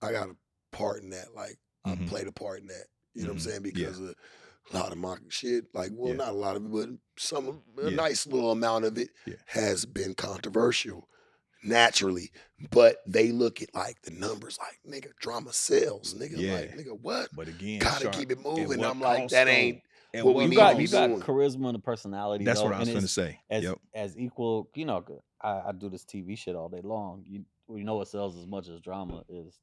[0.06, 0.36] I gotta
[0.72, 1.34] part in that.
[1.34, 2.06] Like I Mhm.
[2.06, 2.86] played a part in that.
[3.14, 3.50] You know what I'm Mhm.
[3.50, 3.62] saying?
[3.62, 4.14] Because of
[4.72, 5.66] a lot of my shit.
[5.74, 6.16] Like, well, Yeah.
[6.18, 7.90] not a lot of it, but some a Yeah.
[7.90, 9.34] nice little amount of it Yeah.
[9.46, 11.08] has been controversial.
[11.64, 12.32] Naturally,
[12.72, 16.54] but they look at like the numbers, like nigga, drama sells, nigga, Yeah.
[16.54, 17.28] like nigga, what?
[17.32, 18.16] But again, Gotta sharp.
[18.16, 18.82] keep it moving.
[18.84, 19.80] I'm like, that ain't
[20.14, 21.20] At what what we You got you got doing.
[21.20, 22.44] charisma and a personality.
[22.44, 23.40] That's though, what I was and gonna say.
[23.48, 23.78] As Yep.
[23.94, 25.02] as equal, you know,
[25.40, 27.24] I, I do this TV shit all day long.
[27.26, 27.44] You
[27.74, 29.58] you know what sells as much as drama is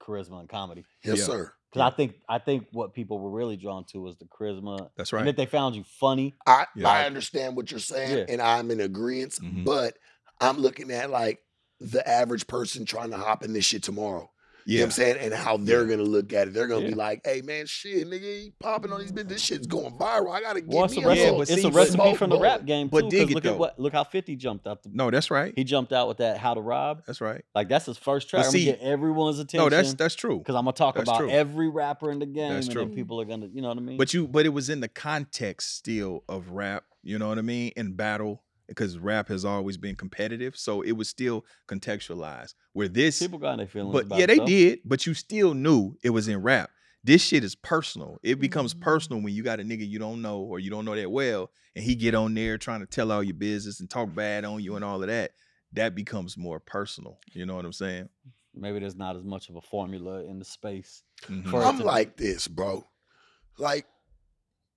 [0.00, 0.84] charisma and comedy.
[1.04, 1.24] Yes, Yeah.
[1.24, 1.52] sir.
[1.70, 4.90] Because I think I think what people were really drawn to was the charisma.
[4.96, 5.20] That's right.
[5.20, 5.30] And right.
[5.30, 6.88] if they found you funny, I, Yeah.
[6.88, 8.24] I understand what you're saying, Yeah.
[8.28, 9.32] and I'm in agreement.
[9.34, 9.64] Mhm.
[9.64, 9.96] But
[10.40, 11.40] I'm looking at like
[11.80, 14.30] the average person trying to hop in this shit tomorrow.
[14.66, 14.80] You know Yeah.
[14.82, 15.16] what I'm saying?
[15.20, 15.96] And how they're Yeah.
[15.96, 16.54] gonna look at it.
[16.54, 19.28] They're gonna be like, hey man, shit, nigga, he popping on these bitches.
[19.28, 20.30] This shit's going viral.
[20.32, 22.30] I gotta get well, it's a recipe, Yeah, but it's see, a but- recipe from
[22.30, 22.66] the rap bowl.
[22.66, 23.52] game But dig it, look though.
[23.52, 24.82] at what look how Fifty jumped out.
[24.82, 25.52] The, No, that's right.
[25.56, 27.02] he jumped out with that How to Rob.
[27.06, 27.44] That's right.
[27.54, 28.46] Like that's his first track.
[28.46, 29.60] I'm see- gonna get everyone's attention.
[29.60, 30.38] No, that's that's true.
[30.38, 31.30] because I'm gonna talk that's about true.
[31.30, 32.84] every rapper in the game, That's and true.
[32.86, 33.98] then people are gonna, you know what I mean?
[33.98, 36.84] But you, but it was in the context still of rap.
[37.02, 37.72] You know what I mean?
[37.76, 42.54] In battle, because rap has always been competitive, so it was still contextualized.
[42.72, 43.92] Where this, people got their feelings.
[43.92, 44.46] but about yeah, they though.
[44.46, 44.80] did.
[44.84, 46.70] But you still knew it was in rap.
[47.02, 48.18] This shit is personal.
[48.22, 48.80] It becomes Mhm.
[48.80, 51.50] personal when you got a nigga you don't know or you don't know that well,
[51.76, 54.62] and he get on there trying to tell all your business and talk bad on
[54.62, 55.32] you and all of that.
[55.74, 57.18] That becomes more personal.
[57.32, 58.08] You know what I'm saying?
[58.54, 61.02] Maybe there's not as much of a formula in the space.
[61.26, 61.52] Mhm.
[61.66, 62.86] I'm like this, bro.
[63.58, 63.86] Like,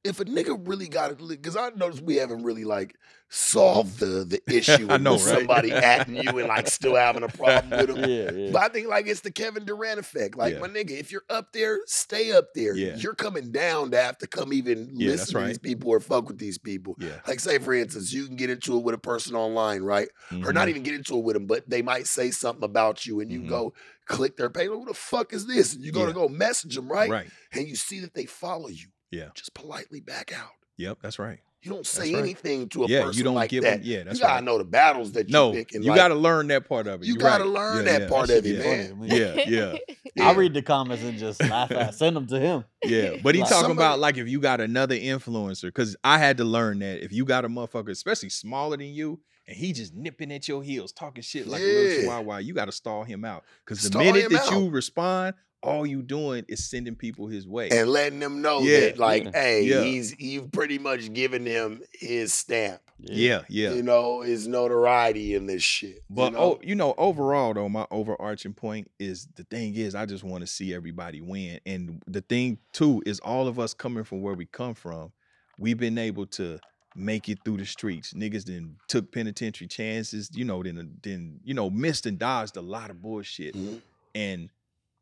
[0.07, 2.95] if a nigga really got it, because I noticed we haven't really like
[3.29, 5.35] solved the the issue I know, with right?
[5.39, 7.97] somebody atting you and like still having a problem with them.
[8.07, 8.51] Yeah, yeah.
[8.53, 10.37] But I think like it's the Kevin Durant effect.
[10.37, 10.59] Like Yeah.
[10.59, 12.73] my nigga, if you're up there, stay up there.
[12.97, 16.37] You're coming down to have to come even listen to these people or fuck with
[16.37, 16.95] these people.
[17.27, 20.07] Like say for instance, you can get into it with a person online, right?
[20.45, 20.69] Or not Mhm.
[20.69, 23.41] even get into it with them, but they might say something about you, and you
[23.41, 23.49] Mhm.
[23.49, 23.73] go
[24.05, 24.67] click their page.
[24.69, 25.73] Who the fuck is this?
[25.73, 27.09] And you're gonna go message them, right?
[27.09, 27.27] Right.
[27.51, 28.87] And you see that they follow you.
[29.11, 29.29] Yeah.
[29.35, 30.51] Just politely back out.
[30.77, 30.99] Yep.
[31.01, 31.39] That's right.
[31.63, 32.21] You don't say right.
[32.21, 33.79] anything to a Yeah, person you don't like give that.
[33.81, 33.81] them.
[33.83, 34.43] Yeah, that's you gotta right.
[34.43, 35.73] know the battles that you No, pick.
[35.73, 37.07] And you like, got to learn that part of it.
[37.07, 37.53] you You're gotta right.
[37.53, 38.09] learn Yeah, that yeah.
[38.09, 38.97] part That of shit it, man.
[38.99, 39.17] funny to.
[39.17, 39.77] Yeah, yeah,
[40.15, 40.29] Yeah.
[40.29, 41.95] I read the comments and just laugh at.
[41.95, 42.63] Send them to him.
[42.85, 43.17] yeah.
[43.23, 46.37] But he Like- talking Somebody- about like if you got another influencer, because I had
[46.37, 49.93] to learn that if you got a motherfucker, especially smaller than you, and he just
[49.95, 51.99] nipping at your heels, talking shit like a little Yeah.
[52.01, 53.43] chihuahua, you got to stall him out.
[53.65, 54.51] Because the minute that out.
[54.59, 57.69] you respond, all you doing is sending people his way.
[57.69, 59.31] and letting them know Yeah, that, like, yeah.
[59.33, 59.83] hey, Yeah.
[59.83, 62.81] he's you've pretty much given him his stamp.
[62.99, 63.73] yeah, yeah.
[63.73, 66.03] You know, his notoriety in this shit.
[66.09, 66.39] But you know?
[66.39, 70.41] oh, you know, overall though, my overarching point is the thing is I just want
[70.41, 71.59] to see everybody win.
[71.65, 75.11] And the thing too is all of us coming from where we come from,
[75.59, 76.59] we've been able to
[76.95, 78.13] make it through the streets.
[78.13, 82.61] Niggas then took penitentiary chances, you know, then then you know missed and dodged a
[82.61, 83.81] lot of bullshit, Mhm.
[84.15, 84.49] and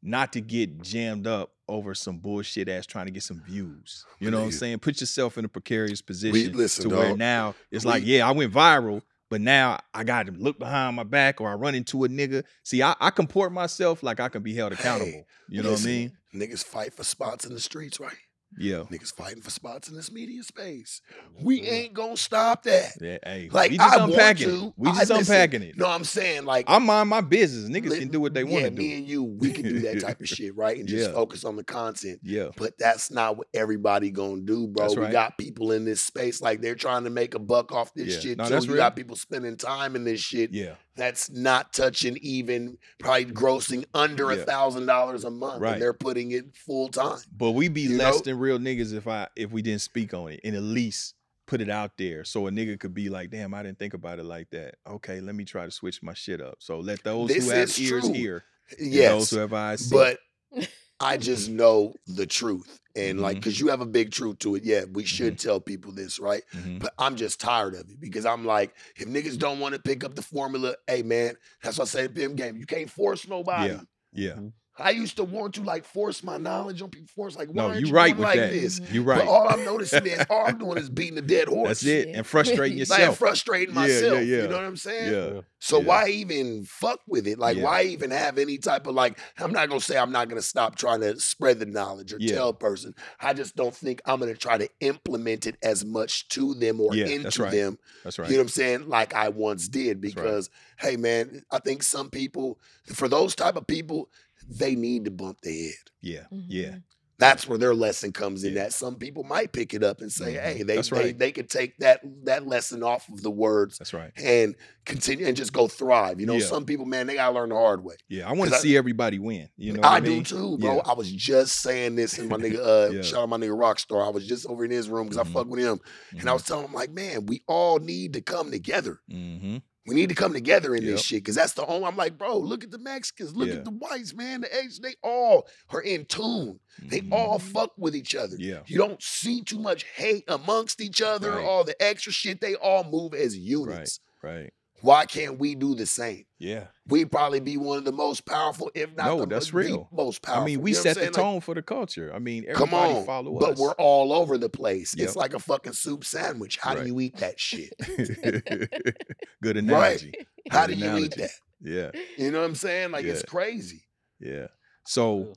[0.06, 4.06] not to get jammed up over some bullshit ass trying to get some views.
[4.20, 4.80] You know what I'm saying?
[4.80, 8.54] Put yourself in a precarious position listen, to where now it's like, yeah, I went
[8.54, 12.08] viral, but now I got to look behind my back or I run into a
[12.08, 12.44] nigga.
[12.64, 15.26] See, I, I comport myself like I can be held Hey, accountable.
[15.50, 16.50] you know listen, what I mean?
[16.52, 18.14] Niggas fight for spots in the streets, right?
[18.58, 18.84] Yeah.
[18.92, 21.02] Niggas fighting for spots in this media space.
[21.42, 21.74] We mm-hmm.
[21.74, 22.94] ain't gonna stop that.
[23.02, 24.66] Yeah, hey, Like we just I want unpacking to.
[24.68, 24.74] it.
[24.78, 25.78] We I- just listen, unpacking it.
[25.78, 27.70] No, I'm saying like I mind my business.
[27.70, 28.96] Niggas can do what they yeah, want to Me do.
[28.98, 30.78] and you, we can do that type of shit, right?
[30.78, 31.14] And just Yeah.
[31.14, 32.20] focus on the content.
[32.24, 32.50] Yeah.
[32.56, 34.86] But that's not what everybody gonna do, bro.
[34.88, 37.94] That's We got people in this space like they're trying to make a buck off
[37.94, 38.20] this Yeah.
[38.22, 38.50] shit No, too.
[38.52, 38.82] that's You real.
[38.82, 40.76] got people spending time in this shit Yeah.
[40.96, 45.74] That's not touching even probably grossing under a thousand dollars a month, Right.
[45.74, 47.20] and they're putting it full time.
[47.36, 48.22] But we'd be You less know?
[48.22, 51.16] than real niggas if I if we didn't speak on it and at least
[51.48, 54.18] put it out there so a nigga could be like, damn, I didn't think about
[54.20, 54.76] it like that.
[54.88, 56.56] Okay, let me try to switch my shit up.
[56.60, 58.14] So let those This who have ears true.
[58.14, 58.44] hear.
[58.80, 59.96] and Yes, Those who have eyes see.
[59.96, 60.20] but
[61.00, 62.80] I just know the truth.
[62.96, 63.40] And like, mm-hmm.
[63.42, 64.64] because you have a big truth to it.
[64.64, 65.48] Yeah, we should mm-hmm.
[65.48, 66.44] tell people this, right?
[66.54, 66.80] Mhm.
[66.80, 70.04] But I'm just tired of it because I'm like, if niggas don't want to pick
[70.04, 72.58] up the formula, hey man, that's what I say in PM game.
[72.58, 73.74] You can't force nobody.
[73.74, 73.82] Yeah.
[74.14, 74.32] Yeah.
[74.32, 74.48] Mm-hmm.
[74.78, 77.08] I used to want to like force my knowledge on people.
[77.16, 78.52] Force like, why No, aren't you you right with like that.
[78.52, 78.82] this?
[78.92, 79.20] You right.
[79.20, 81.68] But all I'm noticing is all I'm doing is beating a dead horse.
[81.82, 82.10] That's it.
[82.10, 82.18] Yeah.
[82.18, 83.18] And frustrating Like yourself.
[83.18, 84.26] frustrating Yeah, yeah, myself.
[84.26, 84.42] yeah.
[84.42, 85.14] You know what I'm saying?
[85.36, 85.42] Yeah.
[85.60, 85.86] So Yeah.
[85.86, 87.40] why even fuck with it?
[87.40, 87.64] Like, Yeah.
[87.64, 89.18] why even have any type of like?
[89.40, 92.36] I'm not gonna say I'm not gonna stop trying to spread the knowledge or Yeah.
[92.36, 92.94] tell a person.
[93.22, 96.94] I just don't think I'm gonna try to implement it as much to them or
[96.96, 97.52] Yeah, into that's right.
[97.52, 97.80] them.
[98.04, 98.30] That's right.
[98.30, 98.90] You know what I'm saying?
[98.90, 100.02] Like I once did.
[100.02, 100.24] That's right.
[100.24, 102.60] Because hey, man, I think some people,
[102.94, 104.10] for those type of people,
[104.50, 105.74] they need to bump their head.
[106.02, 106.24] yeah.
[106.32, 106.68] Yeah.
[106.70, 106.84] Mhm.
[107.18, 108.54] That's where their lesson comes in.
[108.56, 108.64] Yeah.
[108.64, 110.42] That some people might pick it up and say, Mhm.
[110.44, 111.18] "Hey, they That's they, right.
[111.18, 114.12] they could take that that lesson off of the words That's right.
[114.18, 114.54] and
[114.86, 116.46] continue and just go thrive." You know, Yeah.
[116.46, 117.96] some people, man, they gotta learn the hard way.
[118.10, 118.28] Yeah.
[118.28, 119.48] I want to 'Cause I- see everybody win.
[119.56, 120.24] You know what I, I, mean?
[120.24, 120.76] do too, bro.
[120.76, 120.82] Yeah.
[120.84, 122.60] I was just saying this in my nigga.
[122.60, 123.02] Uh, Yeah.
[123.02, 124.06] Shout out my nigga Rockstar.
[124.06, 125.30] I was just over in his room because Mhm.
[125.30, 125.80] I fuck with him,
[126.20, 129.00] and I was telling him like, man, we all need to come together.
[129.10, 129.58] Mm-hmm.
[129.88, 130.92] We need to come together in Yep.
[130.94, 131.84] this shit because that's the home.
[131.84, 133.56] I'm like, bro, look at the Mexicans, look Yeah.
[133.56, 134.42] at the whites, man.
[134.42, 136.60] The Asians, they all are in tune.
[136.82, 138.36] They all fuck with each other.
[138.36, 138.50] Mm-hmm.
[138.50, 138.60] Yeah.
[138.66, 141.46] You don't see too much hate amongst each other, Right.
[141.46, 142.42] all the extra shit.
[142.42, 144.00] They all move as units.
[144.24, 144.52] Right.
[144.82, 146.26] Why can't we do the same?
[146.38, 146.66] Yeah.
[146.88, 149.90] We'd probably be one of the most powerful, if not No, the, that's the real.
[149.92, 150.44] most powerful.
[150.44, 151.14] I mean, we You know set the saying?
[151.14, 152.12] Like, tone for the culture.
[152.14, 154.94] I mean, Come on, follow but we're all over the place.
[154.96, 155.08] Yep.
[155.08, 156.58] It's like a fucking soup sandwich.
[156.62, 156.84] How Right.
[156.84, 157.74] do you eat that shit?
[159.42, 160.14] Good analogy.
[160.50, 161.32] How Good do you eat that?
[161.62, 161.92] Yeah.
[162.18, 162.92] You know what I'm saying?
[162.92, 163.84] Like it's crazy.
[164.20, 164.48] Yeah.
[164.86, 165.34] So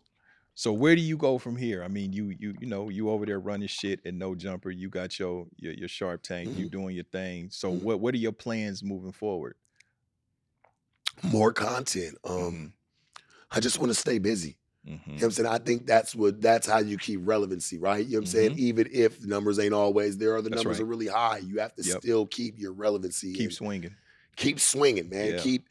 [0.60, 1.84] so where do you go from here?
[1.84, 4.72] I mean, you you you know, you over there running shit and no jumper.
[4.72, 7.48] You got your your, your sharp tank, you doing your thing.
[7.52, 7.80] So Mhm.
[7.82, 9.54] what what are your plans moving forward?
[11.22, 12.16] More content.
[12.24, 12.66] Um, Mm-hmm.
[13.52, 14.58] I just want to stay busy.
[14.84, 14.90] Mhm.
[14.90, 15.48] You know what I'm saying?
[15.48, 18.04] I think that's what that's how you keep relevancy, right?
[18.04, 18.58] You know what I'm saying?
[18.58, 20.54] Even if the numbers ain't always there or the Mm-hmm.
[20.56, 20.82] That's numbers right.
[20.82, 22.02] are really high, you have to Yep.
[22.02, 23.32] still keep your relevancy.
[23.32, 23.94] Keep swinging.
[24.34, 25.34] keep swinging, man.
[25.34, 25.38] Yeah.
[25.38, 25.68] Keep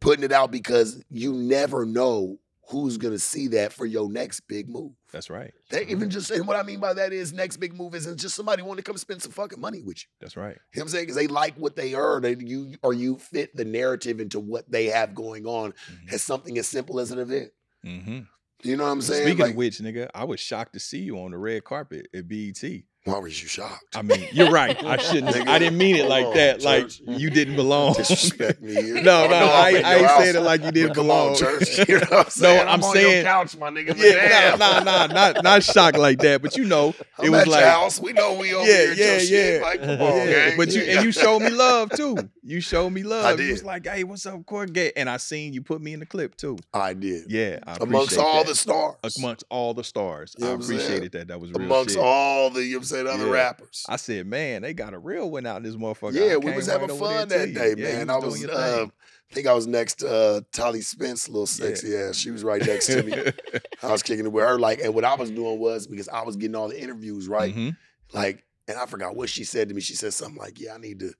[0.00, 2.38] putting it out because you never know
[2.70, 4.92] who's gonna see that for your next big move.
[5.12, 5.52] That's right.
[5.70, 8.34] They even just and what I mean by that is next big move isn't just
[8.34, 10.08] somebody wanting to come spend some fucking money with you.
[10.20, 10.56] That's right.
[10.74, 11.02] You know what I'm saying?
[11.04, 14.70] Because they like what they earn and you or you fit the narrative into what
[14.70, 16.12] they have going on Mhm.
[16.12, 17.50] as something as simple as an event.
[17.86, 18.18] Mm-hmm.
[18.64, 19.22] You know what I'm saying?
[19.22, 22.08] Speaking Like, of which, nigga, I was shocked to see you on the red carpet
[22.12, 22.60] at BET.
[23.04, 23.84] Why was you shocked?
[23.96, 24.76] I mean, you're right.
[24.84, 25.34] I shouldn't.
[25.48, 26.62] I didn't mean it like on, that.
[26.62, 27.94] Like you didn't belong.
[27.94, 28.74] Disrespect me.
[29.08, 29.42] No, no, I'm
[29.76, 31.30] I, I ain't saying it like you didn't belong.
[31.30, 31.78] on, church.
[31.88, 32.68] You know what I'm saying?
[32.68, 33.96] I'm on saying- your couch, my nigga.
[33.96, 36.42] Yeah, nah, nah, nah, not not shocked like that.
[36.42, 37.98] But you know, I'm it was like house.
[38.00, 39.12] We know we over Yeah, here.
[39.14, 39.60] yeah, shit.
[39.62, 39.66] yeah.
[39.66, 40.56] Like, come on, Yeah, gang.
[40.58, 42.16] but you and you showed me love too.
[42.48, 43.26] You showed me love.
[43.26, 46.00] I You was like, "Hey, what's up, Corgate?" And I seen you put me in
[46.00, 46.56] the clip too.
[46.72, 47.30] I did.
[47.30, 48.46] Yeah, I Amongst all that.
[48.48, 49.16] the stars.
[49.18, 50.80] amongst all the stars, You know I what I'm saying?
[50.80, 51.28] appreciated that.
[51.28, 52.02] That was real amongst shit.
[52.02, 53.32] all the, you know what I'm saying, other Yeah.
[53.32, 53.84] rappers.
[53.86, 56.66] I said, "Man, they got a real one out in this motherfucker." Yeah, we was
[56.68, 58.08] having fun that day, Yeah, man.
[58.10, 58.86] I was, uh.
[59.30, 62.16] I think I was next to uh, Tolly Spence, little sexy ass.
[62.16, 63.12] She was right next to me.
[63.82, 66.22] I was kicking it with her, like, and what I was doing was because I
[66.22, 67.54] was getting all the interviews, right?
[67.54, 67.76] Mhm.
[68.14, 69.82] Like, and I forgot what she said to me.
[69.82, 71.12] She said something like, "Yeah, I need to."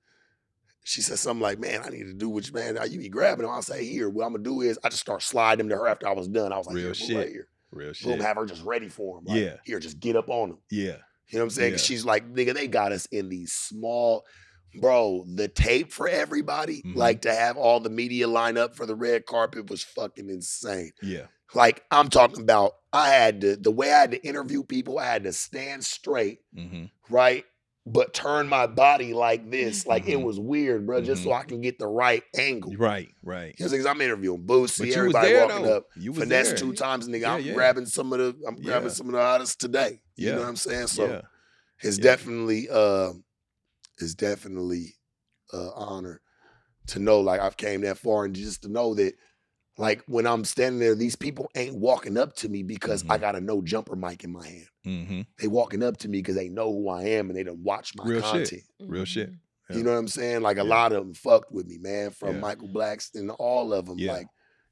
[0.89, 2.79] She said something like, "Man, I need to do you, man.
[2.91, 5.23] You be grabbing them." I say, "Here, what I'm gonna do is I just start
[5.23, 6.51] sliding them to her after I was done.
[6.51, 7.33] I was like, Real here, move right shit.
[7.33, 8.21] here, Real boom, shit.
[8.23, 9.25] have her just ready for him.
[9.27, 9.57] Like, Yeah.
[9.67, 10.59] here, just get up on them.
[10.71, 10.97] Yeah,
[11.29, 11.73] You know what I'm saying?
[11.73, 11.77] Yeah.
[11.79, 14.25] she's like, nigga, they got us in these small,
[14.81, 15.27] bro.
[15.35, 16.97] The tape for everybody, Mhm.
[16.97, 20.93] like to have all the media line up for the red carpet was fucking insane.
[21.03, 24.99] yeah, Like I'm talking about, I had to the way I had to interview people.
[24.99, 27.45] I had to stand straight, hmm right,
[27.93, 29.87] but turn my body like this.
[29.87, 30.25] Like it Mhm.
[30.25, 31.41] was weird, bro, just so Mhm.
[31.41, 32.75] I can get the right angle.
[32.77, 33.55] Right, right.
[33.57, 35.77] Because I'm interviewing Boosie, everybody there, walking though.
[35.79, 35.87] up.
[35.97, 36.57] You was Finesse there.
[36.57, 37.21] two times, nigga.
[37.23, 37.55] Yeah, I'm yeah.
[37.55, 40.01] grabbing some of the I'm grabbing some of the artists today.
[40.17, 40.35] You Yeah.
[40.35, 40.87] know what I'm saying?
[40.89, 41.21] So yeah.
[41.83, 42.03] it's Yeah.
[42.05, 43.13] definitely uh
[43.99, 44.95] it's definitely
[45.53, 46.21] uh honor
[46.89, 49.15] to know like I've came that far and just to know that
[49.79, 53.21] like when I'm standing there, these people ain't walking up to me because I Mhm.
[53.21, 54.67] got a no jumper mic in my hand.
[54.87, 55.21] Mm-hmm.
[55.41, 57.95] They walking up to me because they know who I am and they done watch
[57.97, 58.31] my Real shit.
[58.31, 58.63] content.
[58.81, 59.31] Real shit.
[59.71, 60.43] You know what I'm saying?
[60.43, 60.69] Like a Yeah.
[60.71, 62.11] lot of them fucked with me, man.
[62.11, 62.41] From Yeah.
[62.41, 64.13] Michael Blackson, all of them, Yeah.
[64.13, 64.27] like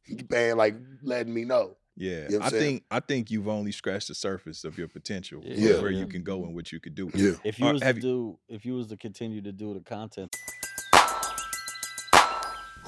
[0.30, 1.76] man, like letting me know.
[1.98, 2.62] Yeah, You know I saying?
[2.62, 5.80] think I think you've only scratched the surface of your potential, Yeah.
[5.80, 6.00] where Yeah.
[6.00, 7.10] you can go and what you could do.
[7.14, 7.32] Yeah.
[7.44, 9.72] If you Or was to have you- do, if you was to continue to do
[9.72, 10.34] the content,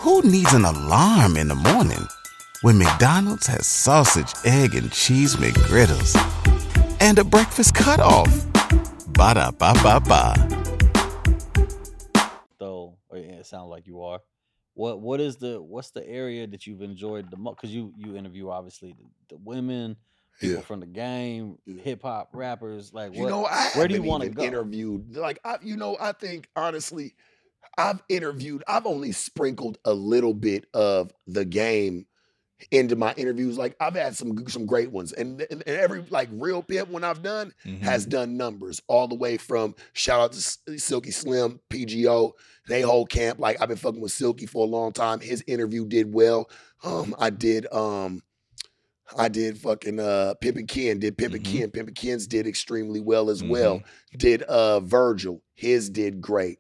[0.09, 2.09] Who needs an alarm in the morning
[2.63, 6.17] when McDonald's has sausage, egg, and cheese McGriddles
[6.99, 8.27] and a breakfast cutoff?
[9.09, 10.35] Ba da ba ba ba.
[12.59, 14.21] though, or it sounds like you are.
[14.73, 17.57] What what is the what's the area that you've enjoyed the most?
[17.57, 19.95] Because you you interview obviously the, the women,
[20.41, 20.63] people Yeah.
[20.63, 21.83] from the game, Yeah.
[21.83, 22.95] hip hop rappers.
[22.95, 24.43] Like You know, I where do you wanna even go?
[24.43, 25.19] interviewed.
[25.19, 27.13] Like, I, you know, I think honestly,
[27.79, 28.63] I've interviewed.
[28.69, 32.07] I've only sprinkled a little bit of the game
[32.73, 33.57] into my interviews.
[33.57, 37.23] Like, I've had some some great ones, and, and every like real pimp one I've
[37.23, 37.81] done Mhm.
[37.83, 42.33] has done numbers all the way from shout out to Silky Slim, PGO,
[42.67, 43.39] they whole camp.
[43.39, 45.21] Like I've been fucking with Silky for a long time.
[45.21, 46.51] His interview did well.
[46.83, 48.23] Um, I did um
[49.17, 51.45] I did fucking uh Pimpin' Ken, did Pimpin' Mhm.
[51.45, 51.71] Ken.
[51.71, 53.83] Pimpin' Ken's did extremely well as well.
[54.17, 56.59] Did uh Virgil, his did great.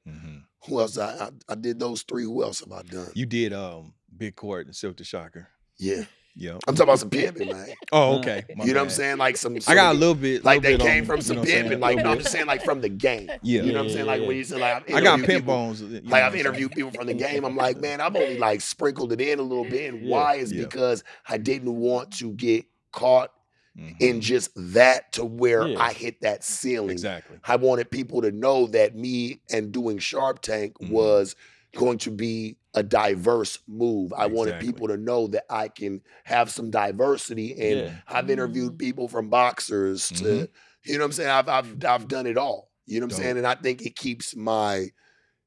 [0.66, 0.98] Who else?
[0.98, 2.24] I, I I did those three.
[2.24, 3.08] Who else have I done?
[3.14, 5.48] You did um Big Court and Silk the Shocker.
[5.78, 6.04] yeah.
[6.40, 6.52] Yeah.
[6.68, 7.66] I'm talking about some pimping, man.
[7.90, 8.44] Oh, okay.
[8.54, 9.18] my you know what I'm saying?
[9.18, 10.44] Like some, I got a little bit.
[10.44, 11.62] like they bit came on- from you some know what I'm saying?
[11.64, 11.80] pimping.
[11.80, 13.28] Like no, I'm just saying like from the game.
[13.42, 13.62] Yeah.
[13.62, 14.06] You know what I'm saying?
[14.06, 14.26] Like yeah.
[14.28, 15.82] when you say like I've got pimp people- bones.
[15.82, 17.44] you know Like I've interviewed people from the game.
[17.44, 19.92] I'm like, man, I've only like sprinkled it in a little bit.
[19.92, 20.12] And Yeah.
[20.14, 20.62] why is Yeah.
[20.62, 23.32] because I didn't want to get caught
[23.78, 24.00] Mhm.
[24.00, 25.78] in just that to where Yeah.
[25.80, 26.90] I hit that ceiling.
[26.90, 27.38] Exactly.
[27.44, 30.90] I wanted people to know that me and doing Sharp Tank Mhm.
[30.90, 31.36] was
[31.76, 34.12] going to be a diverse move.
[34.12, 38.00] I wanted people to know that I can have some diversity and Yeah.
[38.08, 40.48] I've interviewed people from boxers to Mhm.
[40.84, 41.30] you know what I'm saying?
[41.30, 42.70] I've I've I've done it all.
[42.86, 43.24] You know what I'm Dope.
[43.24, 43.36] saying?
[43.38, 44.88] And I think it keeps my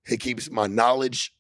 [0.06, 1.34] it keeps my knowledge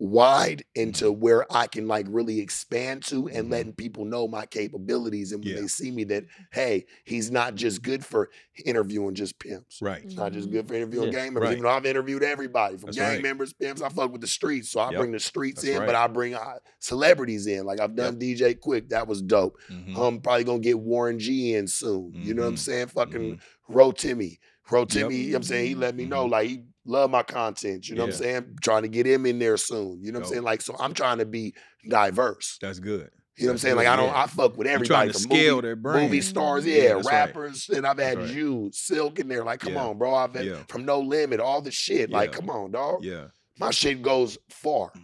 [0.00, 1.20] wide into Mm-hmm.
[1.20, 3.50] where I can like really expand to and Mhm.
[3.52, 5.60] letting people know my capabilities and when Yeah.
[5.62, 8.28] they see me that hey, he's not just good for
[8.64, 9.80] interviewing just pimps.
[9.80, 10.02] Right.
[10.04, 11.18] It's not just good for interviewing Yeah.
[11.20, 11.42] gang members.
[11.48, 11.52] Right.
[11.52, 13.22] Even though I've interviewed everybody from That's gang right.
[13.22, 13.82] members, pimps.
[13.82, 14.98] I fuck with the streets, so I Yep.
[15.00, 15.86] bring the streets That's in, right.
[15.86, 17.64] but I bring uh, celebrities in.
[17.64, 19.58] Like I've done DJ Quik, that was dope.
[19.70, 19.96] Mhm.
[19.96, 22.12] I'm probably gonna get Warren G in soon.
[22.14, 22.88] You know what I'm saying?
[22.88, 23.40] Fucking Mhm.
[23.68, 24.38] Ro Timmy.
[24.70, 24.88] Ro Yep.
[24.88, 25.66] Timmy, you know what I'm saying?
[25.68, 27.88] He let me know, like he love my content.
[27.88, 28.32] You know what I'm Yeah.
[28.32, 28.58] saying?
[28.62, 30.00] Trying to get him in there soon.
[30.02, 30.42] You know what I'm saying?
[30.44, 31.54] Like, so I'm trying to be
[31.88, 32.58] diverse.
[32.60, 33.10] That's good.
[33.36, 33.76] You know what I'm saying?
[33.76, 34.22] Like I don't yeah.
[34.22, 36.02] I fuck with You everybody trying to from scale movie, their brand.
[36.04, 37.12] movie stars, Yeah, yeah, that's right.
[37.12, 38.30] rappers, and I've had right.
[38.32, 39.42] you, Silk in there.
[39.44, 39.86] Like, come Yeah.
[39.86, 40.14] on, bro.
[40.14, 40.62] I've had Yeah.
[40.68, 42.10] from No Limit, all the shit.
[42.10, 43.02] Like, come on, dog.
[43.04, 43.26] Yeah.
[43.58, 44.92] My shit goes far.
[44.94, 45.00] Do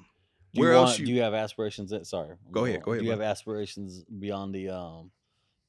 [0.53, 1.91] you Where else you- do you have aspirations?
[1.91, 5.11] That, sorry, Go ahead, go ahead, Do you have aspirations beyond the um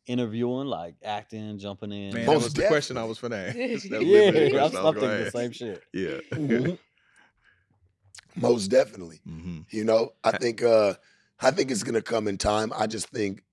[0.06, 2.14] interviewing, like acting, jumping in?
[2.14, 3.10] Man, that Most was the question I definitely.
[3.10, 3.56] was for that.
[3.56, 5.84] That's yeah, I'm, question I I'm was thinking the same shit.
[5.94, 6.20] Yeah.
[6.34, 6.78] Mhm.
[8.36, 9.20] Most definitely.
[9.26, 10.96] hmm You know, I think uh
[11.40, 12.72] I think it's gonna come in time.
[12.76, 13.44] I just think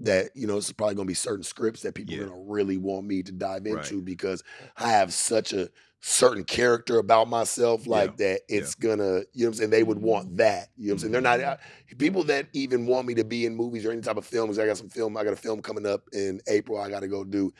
[0.00, 2.22] that, you know, it's probably gonna be certain scripts that people Yeah.
[2.22, 3.90] are gonna really want me to dive Right.
[3.90, 4.42] into because
[4.76, 5.70] I have such a
[6.08, 8.16] certain character about myself like Yeah.
[8.34, 9.70] that it's gonna, you know what I'm saying?
[9.70, 10.68] They would want that.
[10.76, 11.12] You know what I'm saying?
[11.12, 11.56] They're not uh,
[11.98, 14.56] people that even want me to be in movies or any type of films.
[14.60, 17.24] I got some film, I got a film coming up in April I gotta go
[17.24, 17.52] do.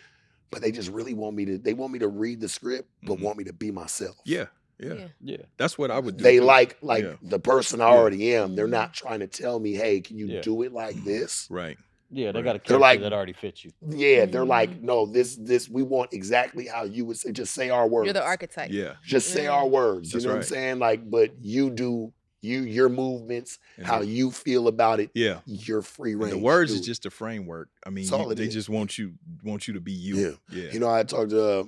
[0.53, 3.19] But they just really want me to they want me to read the script, but
[3.19, 3.23] Mhm.
[3.23, 4.17] want me to be myself.
[4.25, 4.47] Yeah.
[4.79, 4.95] Yeah.
[4.95, 5.09] Yeah.
[5.23, 6.23] Yeah, That's what I would do.
[6.23, 7.15] they like like Yeah.
[7.23, 7.95] the person I Yeah.
[7.97, 8.55] already am.
[8.55, 8.71] They're Mhm.
[8.71, 10.43] not trying to tell me, hey, can you Yeah.
[10.43, 11.49] do it like this?
[11.51, 11.79] Right.
[12.11, 13.73] Yeah, they got a They're character like- that already fits you.
[13.89, 14.83] Yeah, they're like, Mhm.
[14.83, 17.33] no, this this we want exactly how you would say.
[17.33, 18.07] Just say our words.
[18.07, 18.71] You're the archetype.
[18.71, 18.95] Yeah.
[19.05, 19.51] Just say Yeah.
[19.51, 20.09] our words.
[20.09, 20.79] You That's know what I'm saying?
[20.79, 25.11] Like, but you do you your movements, And how you feel about it.
[25.15, 25.41] Yeah.
[25.47, 26.33] You're free And range.
[26.33, 27.71] the words is just a framework.
[27.85, 28.55] I mean, you- they is.
[28.55, 30.17] just want you want you to be you.
[30.53, 30.63] Yeah.
[30.63, 30.73] Yeah.
[30.73, 31.65] You know, I talked to uh,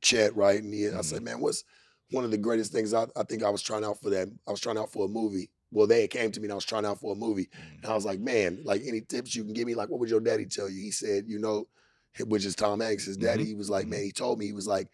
[0.00, 0.60] Chet, right?
[0.62, 1.04] And he, I Mhm.
[1.04, 1.62] said, man, what's
[2.10, 4.28] one of the greatest things I, I think I was trying out for that?
[4.46, 5.50] I was trying out for a movie.
[5.70, 7.46] Well, they came to me and I was trying out for a movie.
[7.54, 7.76] Mhm.
[7.82, 9.74] And I was like, man, like any tips you can give me?
[9.74, 10.80] Like, what would your daddy tell you?
[10.80, 11.68] He said, you know,
[12.26, 13.44] which is Tom Hanks, his daddy.
[13.44, 13.48] Mhm.
[13.48, 14.88] He was like, man, he told me, he was like,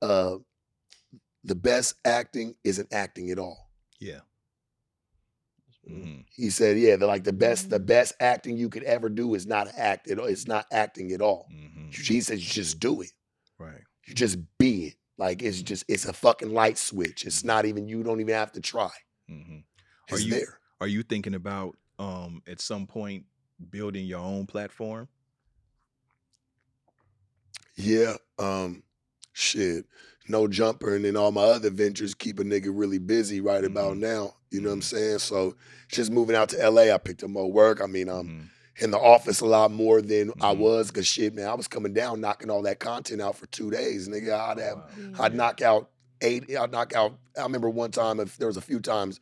[0.00, 0.36] uh,
[1.44, 3.68] the best acting isn't acting at all.
[4.00, 4.20] Yeah.
[5.88, 6.24] Mhm.
[6.36, 7.86] He said, yeah, the like the best, the Mhm.
[7.86, 10.26] best acting you could ever do is not act at all.
[10.26, 11.48] It's not acting at all.
[11.52, 11.92] Mhm.
[11.94, 13.12] He said, you just do it.
[13.58, 13.82] Right.
[14.06, 14.94] You just be it.
[15.18, 17.24] Like it's just it's a fucking light switch.
[17.26, 18.90] It's not even you don't even have to try.
[19.28, 19.58] hmm
[20.10, 20.58] Are you- there.
[20.80, 23.26] Are you thinking about um at some point
[23.70, 25.08] building your own platform?
[27.76, 28.14] Yeah.
[28.38, 28.82] Um
[29.32, 29.86] shit.
[30.28, 33.94] No jumper and then all my other ventures keep a nigga really busy right about
[33.96, 34.00] Mhm.
[34.00, 34.36] now.
[34.50, 34.84] You know what I'm Mhm.
[34.84, 35.18] saying?
[35.20, 35.56] So
[35.88, 37.80] just moving out to LA, I picked up more work.
[37.80, 38.82] I mean, I'm Mhm.
[38.84, 40.58] in the office a lot more than I Mhm.
[40.58, 43.70] was because shit, man, I was coming down knocking all that content out for two
[43.70, 44.08] days.
[44.08, 45.24] Nigga, I'd have Wow.
[45.24, 45.36] I'd Yeah.
[45.36, 45.90] knock out
[46.20, 49.18] eight, I'd knock out, I remember one time if there was a few times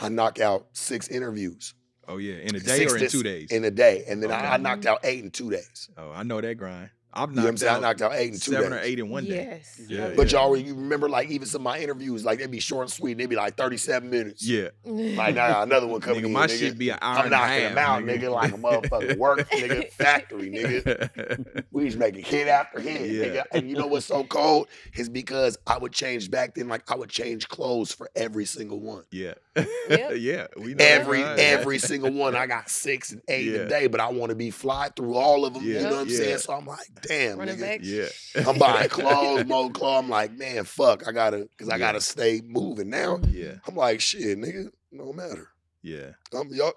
[0.00, 1.74] I knock out six interviews
[2.06, 3.50] Oh yeah, in a day Six or in dis- two days?
[3.50, 4.04] in a day.
[4.08, 4.38] And then Okay.
[4.40, 5.88] I, I knocked out eight in two days.
[5.96, 6.90] oh, I know that grind.
[7.16, 7.76] I've You know what I'm knocked saying?
[7.76, 8.80] I knocked out eight in two seven days.
[8.80, 9.46] or eight in one day.
[9.52, 9.80] Yes.
[9.88, 10.38] Yeah, But yeah.
[10.40, 13.16] y'all, you remember like even some of my interviews, like they'd be short and sweet.
[13.18, 14.44] They'd be like 37 minutes.
[14.44, 16.32] Yeah, Like now another one coming nigga, in.
[16.32, 16.58] my nigga.
[16.58, 18.20] shit be an hour I'm and a knocking half, them out, nigga.
[18.20, 21.64] nigga, like a motherfucking work, nigga, factory, nigga.
[21.70, 23.24] We just making hit after hit, Yeah.
[23.26, 23.42] nigga.
[23.52, 24.66] And you know what's so cold
[24.96, 28.80] is because I would change back then, like I would change clothes for every single
[28.80, 29.04] one.
[29.12, 30.12] yeah, Yep.
[30.18, 30.46] yeah.
[30.56, 31.38] We know Every grind.
[31.40, 32.34] every single one.
[32.34, 33.60] I got six and eight Yeah.
[33.60, 35.62] a day, but I want to be fly through all of them.
[35.64, 36.16] Yeah, You know what I'm yeah.
[36.18, 36.38] saying?
[36.38, 37.60] So I'm like, damn, Running nigga.
[37.60, 37.80] back.
[37.82, 38.08] Yeah,
[38.48, 40.04] I'm buying clothes, more clothes.
[40.04, 43.20] I'm like, man, fuck, I gotta, cause I gotta stay moving now.
[43.30, 45.48] yeah, I'm like, shit, nigga, no matter.
[45.82, 46.10] yeah.
[46.34, 46.72] Um, y'all,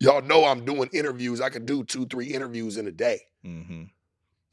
[0.00, 1.40] y'all know I'm doing interviews.
[1.40, 3.20] I can do two, three interviews in a day.
[3.42, 3.84] hmm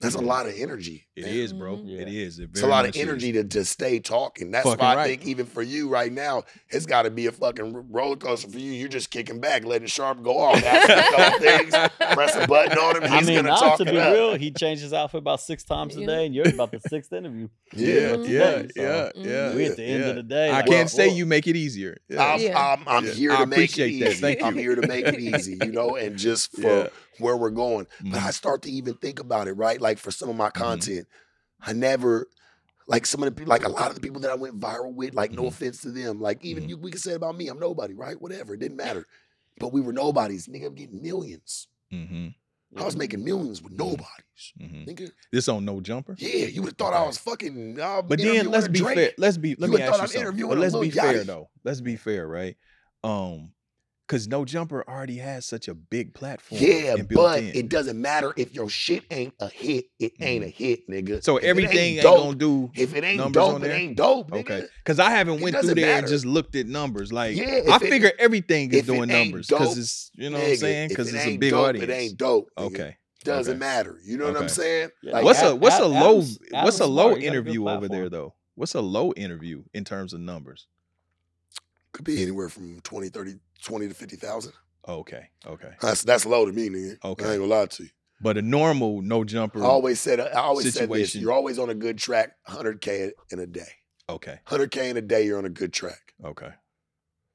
[0.02, 1.06] That's a lot of energy.
[1.16, 1.34] It man.
[1.36, 1.78] is, bro.
[1.78, 2.00] Mhm.
[2.00, 2.40] It is.
[2.40, 3.02] It It's a lot of much is.
[3.04, 4.52] energy to, to stay talking.
[4.52, 5.08] That's Fucking why I right.
[5.08, 8.58] think even for you right now, it's got to be a fucking roller coaster for
[8.60, 8.72] you.
[8.72, 12.78] You're just kicking back, letting Sharp go off, asking a couple things, press a button
[12.78, 13.04] on him.
[13.04, 14.14] He's I mean, gonna now talk to it be up.
[14.14, 17.14] real, he changed his outfit about six times a day, and you're about the sixth
[17.14, 17.48] interview.
[17.74, 19.56] Yeah, yeah, So, yeah, yeah.
[19.56, 20.50] we at the end of the day.
[20.50, 21.98] I like, can't say well, you make it easier.
[22.10, 22.22] Yeah.
[22.22, 23.12] I'm, I'm, I'm Yeah.
[23.14, 24.12] here I to make it appreciate that.
[24.12, 24.22] easy.
[24.22, 26.88] Thank I'm here to make it easy, you know, and just for Yeah.
[27.20, 27.88] Where we're going.
[28.00, 28.28] But Mhm.
[28.28, 29.80] I start to even think about it, right?
[29.82, 30.64] Like for some of my Mm-hmm.
[30.64, 31.08] content,
[31.62, 32.28] I never
[32.88, 34.94] like some of the people, like a lot of the people that I went viral
[34.94, 35.48] with, like no Mhm.
[35.48, 36.20] offense to them.
[36.20, 38.20] Like even you we can say about me, I'm nobody, right?
[38.22, 38.54] Whatever.
[38.56, 39.06] It didn't matter.
[39.60, 40.48] But we were nobodies.
[40.48, 41.68] Nigga, I'm getting millions.
[41.92, 42.30] hmm
[42.78, 44.54] I was making millions with nobodies.
[44.58, 45.12] hmm Nigga.
[45.32, 46.16] This on no jumper.
[46.18, 48.96] Yeah, you would have thought I was fucking uh, But then let's be Drake.
[48.96, 49.12] fair.
[49.18, 49.56] Let's be.
[49.56, 50.22] Let You me ask thought you something.
[50.22, 51.28] interviewing But let's be fair Yachty.
[51.28, 51.50] though.
[51.64, 52.56] Let's be fair, right?
[53.04, 53.52] Um,
[54.12, 56.60] because no jumper already has such a big platform.
[56.62, 57.56] Yeah, and but in.
[57.56, 59.86] it doesn't matter if your shit ain't a hit.
[60.00, 60.64] It ain't a mm-hmm.
[60.64, 61.24] hit, nigga.
[61.24, 62.72] so If it everything ain't, dope, gonna do.
[62.76, 64.40] If it ain't numbers on dope, it ain't dope, nigga.
[64.42, 67.14] Okay, because I haven't It went through doesn't there and just looked at numbers.
[67.14, 70.56] Like Yeah, I it- figure everything is doing numbers because it's you know what I'm
[70.58, 71.90] saying because it it's a big dope, audience.
[71.90, 72.50] It ain't dope.
[72.58, 72.64] nigga.
[72.66, 73.60] Okay, Doesn't okay.
[73.60, 73.98] matter.
[74.04, 74.90] You know what I'm saying?
[75.04, 77.22] Yeah, Like, what's a what's a Ad- low Adam's- what's a low smart.
[77.22, 78.34] He a interview over there though?
[78.56, 80.68] What's a low interview in terms of numbers?
[81.92, 84.54] Could be anywhere from 20, 30, 20 to 50,000.
[84.88, 85.72] Okay, okay.
[85.82, 86.98] That's that's low to me, nigga.
[87.04, 87.26] Okay.
[87.26, 87.90] I ain't gonna lie to you.
[88.20, 89.62] But a normal no jumper.
[89.64, 91.16] I always said I always said this.
[91.16, 93.68] You're always on a good track, 100K in a day.
[94.10, 96.14] Okay, 100K in a day, you're on a good track.
[96.26, 96.50] okay,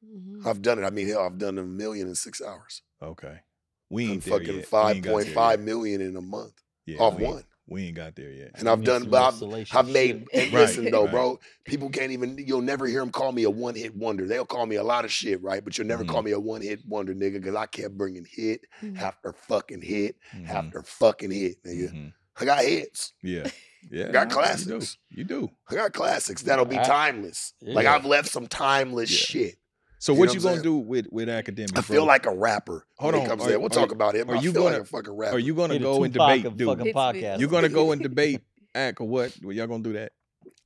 [0.05, 0.45] Mhm.
[0.47, 0.85] I've done it.
[0.85, 2.83] I mean, hell, I've done a million in six hours.
[3.03, 3.41] okay.
[3.89, 4.67] We And ain't there fucking yet.
[4.67, 5.65] five We ain't got point there five yet.
[5.67, 7.45] million in a month Yeah, off we ain't- one.
[7.69, 8.53] We ain't got there yet.
[8.55, 10.27] And I've done, some but I've, I've made.
[10.33, 11.11] And Right, listen though, right.
[11.11, 12.39] bro, people can't even.
[12.39, 14.25] You'll never hear them call me a one hit wonder.
[14.27, 15.65] They'll call me a lot of shit, right?
[15.65, 16.09] But you'll never Mhm.
[16.09, 19.01] call me a one hit wonder, nigga, because I kept bringing hit Mhm.
[19.01, 21.93] after fucking hit Mhm, after fucking hit, nigga.
[21.93, 22.13] mhm.
[22.39, 23.15] I got hits.
[23.23, 23.51] Yeah,
[23.91, 24.09] yeah.
[24.09, 24.99] I got You classics.
[25.11, 25.17] do.
[25.19, 25.51] You do.
[25.69, 27.55] I got classics that'll be I- timeless.
[27.63, 29.17] Like I've left some timeless Yeah.
[29.17, 29.59] shit.
[29.99, 31.77] So You what you what gonna do with with academic?
[31.79, 32.87] I feel like a rapper.
[32.99, 33.57] Hold when on, It comes are- to.
[33.59, 34.29] We'll are talk you- about it.
[34.29, 35.37] are I you feel gonna- a fucking rapper.
[35.37, 36.69] Are you gonna go and debate, dude?
[36.69, 37.41] fucking podcast.
[37.41, 38.43] You're gonna go and debate
[38.75, 39.33] act or what?
[39.43, 40.13] Well, y'all gonna do that?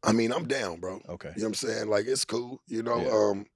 [0.02, 1.00] I mean, I'm down, bro.
[1.08, 1.28] Okay.
[1.36, 1.88] You know what I'm saying?
[1.88, 2.60] Like it's cool.
[2.66, 3.10] You know, Yeah.
[3.10, 3.46] um,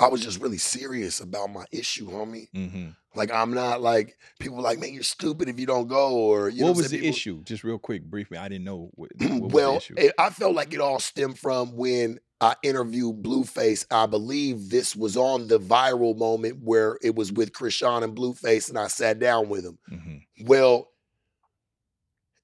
[0.00, 2.48] I was just really serious about my issue, homie.
[2.54, 6.48] hmm Like I'm not like people like, man, you're stupid if you don't go, or
[6.48, 7.42] you What I'm was the People- issue?
[7.44, 8.38] Just real quick, brief me.
[8.38, 9.94] I didn't know what, what was the well, issue.
[9.98, 13.84] it- I felt like it all stemmed from when I interviewed Blueface.
[13.90, 18.68] I believe this was on the viral moment where it was with Chrisean and Blueface,
[18.68, 19.78] and I sat down with him.
[19.88, 20.88] hmm Well,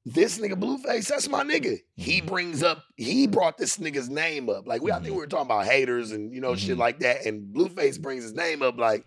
[0.05, 1.79] this nigga Blueface, that's my nigga.
[1.97, 2.27] He Mhm.
[2.27, 4.67] brings up, he brought this nigga's name up.
[4.67, 5.13] Like we, I think Mhm.
[5.13, 6.81] we were talking about haters and you know shit Mhm.
[6.81, 7.25] like that.
[7.27, 9.07] And Blueface brings his name up, like,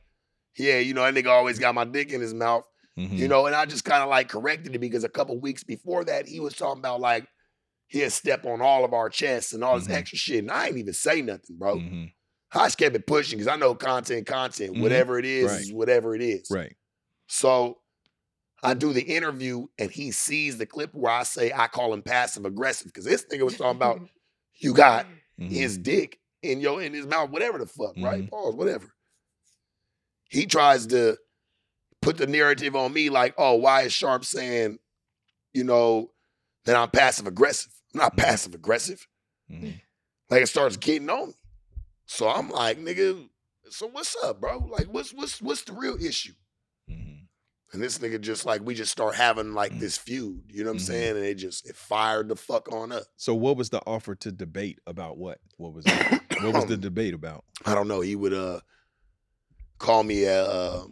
[0.58, 2.64] yeah, you know that nigga always got my dick in his mouth.
[2.96, 5.64] hmm You know, and I just kind of like corrected it because a couple weeks
[5.64, 7.28] before that, he was talking about like
[7.90, 9.94] he'll step on all of our chests and all this Mhm.
[9.96, 10.40] extra shit.
[10.40, 11.80] And I ain't even say nothing, bro.
[11.80, 12.06] hmm
[12.54, 15.62] I just kept it pushing because I know content, content, whatever it is, Right.
[15.62, 16.48] is whatever it is.
[16.50, 16.76] Right.
[17.28, 17.82] So
[18.68, 22.02] I do the interview and he sees the clip where I say I call him
[22.02, 24.02] passive aggressive because this nigga was talking about
[24.60, 25.06] you got
[25.40, 25.50] Mhm.
[25.52, 28.24] his dick in your in his mouth, whatever the fuck, right?
[28.26, 28.30] Mhm.
[28.30, 28.94] Pause, whatever.
[30.30, 31.18] He tries to
[32.02, 34.80] put the narrative on me like, oh, why is Sharp saying,
[35.54, 36.12] you know,
[36.66, 37.72] that I'm passive aggressive?
[37.94, 38.18] I'm not Mhm.
[38.18, 39.08] passive aggressive.
[39.50, 39.80] Mhm.
[40.30, 41.36] Like it starts getting on me.
[42.06, 43.30] So I'm like, nigga,
[43.70, 44.58] so what's up, bro?
[44.58, 46.34] Like, what's what's what's the real issue?
[47.74, 49.80] And this nigga just like we just start having like Mm.
[49.80, 50.44] this feud.
[50.48, 50.88] You know what I'm Mhm.
[50.88, 51.16] saying?
[51.18, 53.04] And it just it fired the fuck on up.
[53.18, 55.40] So what was the offer to debate about what?
[55.58, 55.92] What was it?
[56.44, 57.44] what was the debate about?
[57.66, 58.00] I don't know.
[58.02, 58.62] He would uh
[59.80, 60.86] call me a uh,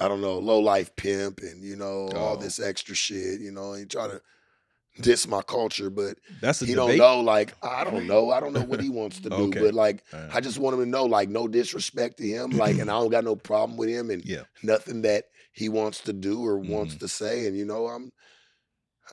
[0.00, 2.36] I don't know low life pimp and you know all Oh.
[2.36, 3.40] this extra shit.
[3.40, 4.20] You know, and try to
[5.00, 6.76] diss my culture, but That's he debate.
[6.76, 7.20] don't know.
[7.20, 8.30] Like I don't know.
[8.30, 9.60] I don't know what he wants to do, Okay.
[9.60, 12.78] but like Uh, I just want him to know, like no disrespect to him, like,
[12.78, 14.44] and I don't got no problem with him, and yeah.
[14.62, 17.00] nothing that he wants to do or wants Mhm.
[17.00, 17.46] to say.
[17.46, 18.10] And you know, I'm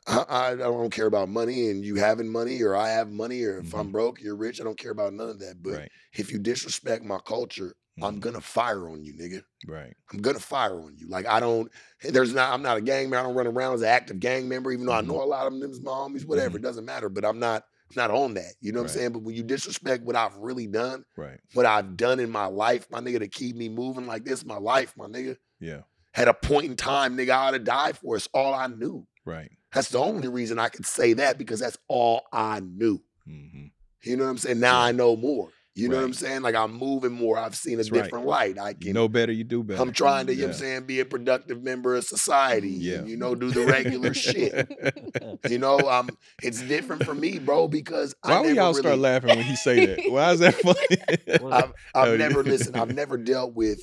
[0.08, 3.60] I, I don't care about money and you having money or I have money or
[3.60, 4.60] if I'm broke, you're rich.
[4.60, 5.62] I don't care about none of that.
[5.62, 5.82] But Mm-hmm.
[5.82, 5.92] right.
[6.14, 8.20] if you disrespect my culture, I'm Mhm.
[8.22, 9.44] gonna fire on you, nigga.
[9.68, 9.96] Right.
[10.12, 11.08] I'm gonna fire on you.
[11.08, 11.72] Like I don't.
[12.02, 12.52] There's not.
[12.52, 13.18] I'm not a gang member.
[13.18, 14.98] I don't run around as an active gang member, even though Mhm.
[14.98, 16.26] I know a lot of them is my homies.
[16.26, 16.58] Whatever.
[16.58, 17.10] It doesn't matter.
[17.10, 17.66] But I'm not.
[17.96, 18.56] Not on that.
[18.60, 18.92] You know what Right.
[18.96, 19.12] I'm saying?
[19.12, 21.40] But when you disrespect what I've really done, Right.
[21.54, 24.58] what I've done in my life, my nigga, to keep me moving like this, my
[24.58, 25.38] life, my nigga.
[25.60, 25.82] Yeah.
[26.16, 28.16] At a point in time, nigga, I ought to die for.
[28.16, 29.06] It's all I knew.
[29.26, 29.52] Right.
[29.76, 33.00] That's the only reason I could say that because that's all I knew.
[33.28, 34.60] You know what I'm saying?
[34.60, 35.50] Now I know more.
[35.76, 36.44] You know what I'm saying?
[36.44, 37.38] Like I'm moving more.
[37.38, 38.04] I've seen a That's right.
[38.04, 38.60] different light.
[38.60, 39.82] I You can know better, you do better.
[39.82, 42.70] I'm trying to, you know what I'm saying, be a productive member of society.
[42.70, 43.00] Yeah.
[43.00, 44.70] And, you know, do the regular shit.
[45.50, 46.10] You know, um,
[46.42, 49.44] it's different for me, bro, because Why I we never y'all really, start laughing when
[49.44, 50.12] he say that?
[50.12, 51.50] Why is that funny?
[51.54, 52.78] I've, I've never listened.
[52.78, 53.80] I've never dealt with.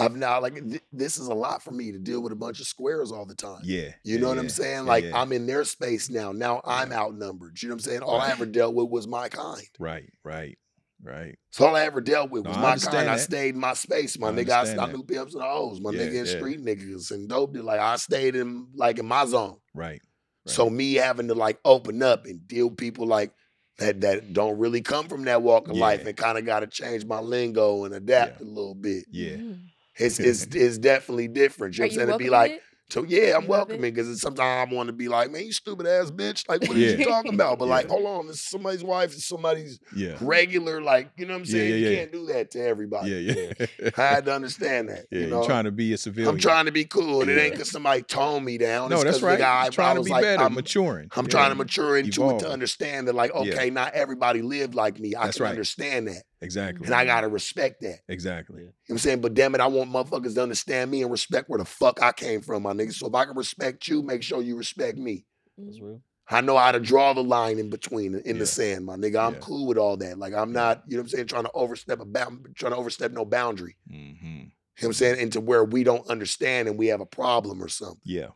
[0.00, 2.60] I've now like th- this is a lot for me to deal with a bunch
[2.60, 3.60] of squares all the time.
[3.64, 3.92] yeah.
[4.04, 4.86] You yeah, know what yeah, I'm saying?
[4.86, 5.20] Like yeah.
[5.20, 6.32] I'm in their space now.
[6.32, 7.60] Now I'm outnumbered.
[7.62, 8.02] You know what I'm saying?
[8.02, 9.62] All I ever dealt with was my kind.
[9.78, 10.10] Right.
[10.24, 10.58] Right.
[11.02, 11.38] Right.
[11.50, 13.10] So all I ever dealt with No, was I my understand kind.
[13.10, 14.50] I stayed in my space, my I nigga.
[14.50, 16.36] I, understand I knew pimps and hoes, my Yeah, nigga, and yeah.
[16.38, 17.54] street niggas and dope.
[17.54, 19.58] deal- Like I stayed in like in my zone.
[19.74, 20.00] Right.
[20.46, 23.32] So me having to like open up and deal with people like
[23.78, 26.66] that that don't really come from that walk of life and kind of got to
[26.66, 29.04] change my lingo and adapt a little bit.
[29.10, 29.36] Yeah.
[29.36, 29.60] Mm.
[29.96, 31.76] It's it's it's definitely different.
[31.78, 32.18] You Are know what I'm you saying?
[32.18, 32.62] To be like, it?
[32.90, 33.72] So yeah, I'm You love it?
[33.74, 36.48] welcoming because sometimes I want to be like, man, you stupid ass bitch.
[36.48, 37.04] Like, what are you Yeah.
[37.06, 37.58] talking about?
[37.58, 40.16] But like, hold on, this is somebody's wife, it's somebody's Yeah.
[40.20, 41.68] regular, like, you know what I'm Yeah, saying?
[41.70, 41.98] yeah, you yeah.
[41.98, 43.10] can't do that to everybody.
[43.10, 43.34] Yeah.
[43.58, 43.90] Yeah.
[43.96, 45.04] I had to understand that.
[45.10, 45.18] Yeah.
[45.18, 45.42] you You know?
[45.42, 46.30] are trying to be a civilian.
[46.30, 48.88] I'm trying to be cool, and it ain't because somebody toned me down.
[48.90, 49.38] No, It's that's 'cause, right.
[49.40, 51.08] nigga, I, You're trying to was be like, better, I'm, maturing.
[51.14, 51.30] I'm Yeah.
[51.30, 53.40] trying to mature into it to understand that, like, Yeah.
[53.52, 55.14] okay, not everybody lived like me.
[55.14, 55.50] I That's can right.
[55.50, 56.22] understand that.
[56.40, 56.86] Exactly.
[56.86, 58.00] And I gotta respect that.
[58.08, 58.60] Exactly.
[58.60, 59.20] You know what I'm saying?
[59.20, 62.12] But damn it, I want motherfuckers to understand me and respect where the fuck I
[62.12, 62.92] came from, my nigga.
[62.92, 65.24] So if I can respect you, make sure you respect me.
[65.56, 65.82] That's Mm.
[65.82, 66.02] real.
[66.30, 68.40] I know how to draw the line in between in Yeah.
[68.40, 69.18] the sand, my nigga.
[69.26, 69.40] I'm Yeah.
[69.40, 70.18] cool with all that.
[70.18, 70.60] Like I'm Yeah.
[70.60, 73.24] not, you know what I'm saying, trying to overstep a bound, trying to overstep no
[73.24, 73.76] boundary.
[73.88, 75.20] hmm You know what I'm saying?
[75.20, 78.00] Into where we don't understand and we have a problem or something.
[78.04, 78.28] Yeah.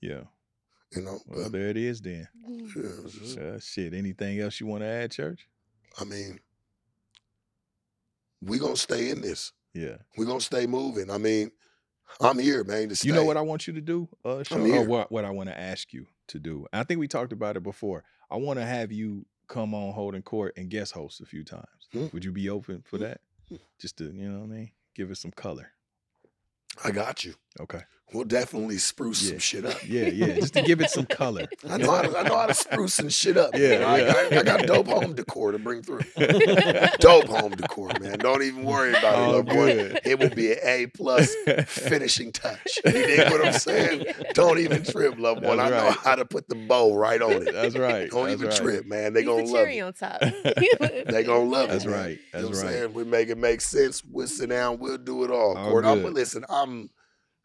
[0.00, 0.24] Yeah.
[0.94, 1.20] You know?
[1.26, 2.28] Well, But, there it is then.
[2.46, 3.92] Yeah, Uh, shit.
[3.94, 5.48] Anything else you want to add, Church?
[5.98, 6.38] I mean,
[8.40, 9.52] we gonna stay in this.
[9.74, 9.96] Yeah.
[10.16, 11.10] we gonna stay moving.
[11.10, 11.50] I mean,
[12.20, 12.90] I'm here, man.
[13.02, 14.66] You know what I want you to do, uh, Sean?
[14.66, 14.80] here.
[14.82, 16.66] Or what, what I want to ask you to do.
[16.72, 18.02] I think we talked about it before.
[18.30, 21.66] I want to have you come on Holding Court and guest host a few times.
[21.92, 22.06] Hmm.
[22.12, 23.02] Would you be open for Hmm.
[23.04, 23.20] that?
[23.80, 24.70] Just to, you know what I mean?
[24.94, 25.72] Give it some color.
[26.84, 27.34] I got you.
[27.60, 27.82] Okay.
[28.12, 29.30] We'll definitely spruce Yeah.
[29.30, 29.76] some shit up.
[29.86, 30.26] Yeah, yeah.
[30.40, 31.46] Just to give it some color.
[31.68, 33.50] I know how to, I know how to spruce some shit up.
[33.54, 33.82] Yeah, man.
[33.84, 34.14] I, yeah.
[34.36, 36.00] I, I got dope home decor to bring through.
[36.98, 38.18] dope home decor, man.
[38.18, 39.18] Don't even worry about it.
[39.18, 39.98] Oh, little boy.
[40.04, 41.34] It will be an A plus
[41.66, 42.58] finishing touch.
[42.84, 44.06] You dig what I'm saying?
[44.34, 45.58] Don't even trip, love one.
[45.58, 47.52] That's I know how to put the bow right on it.
[47.52, 48.10] That's right.
[48.10, 48.56] Don't That's even right.
[48.56, 49.12] trip, man.
[49.12, 49.82] They Leave gonna the love cherry it.
[49.82, 50.20] on top.
[51.10, 51.88] They gonna love That's it.
[51.90, 51.98] man.
[52.00, 52.10] right.
[52.10, 52.74] You know That's what I'm right.
[52.74, 52.94] saying?
[52.94, 54.02] We make it make sense.
[54.04, 54.78] We'll sit down.
[54.78, 55.56] We'll do it all.
[55.56, 55.84] All Court.
[55.84, 56.14] I'm good.
[56.14, 56.44] listen.
[56.48, 56.90] I'm.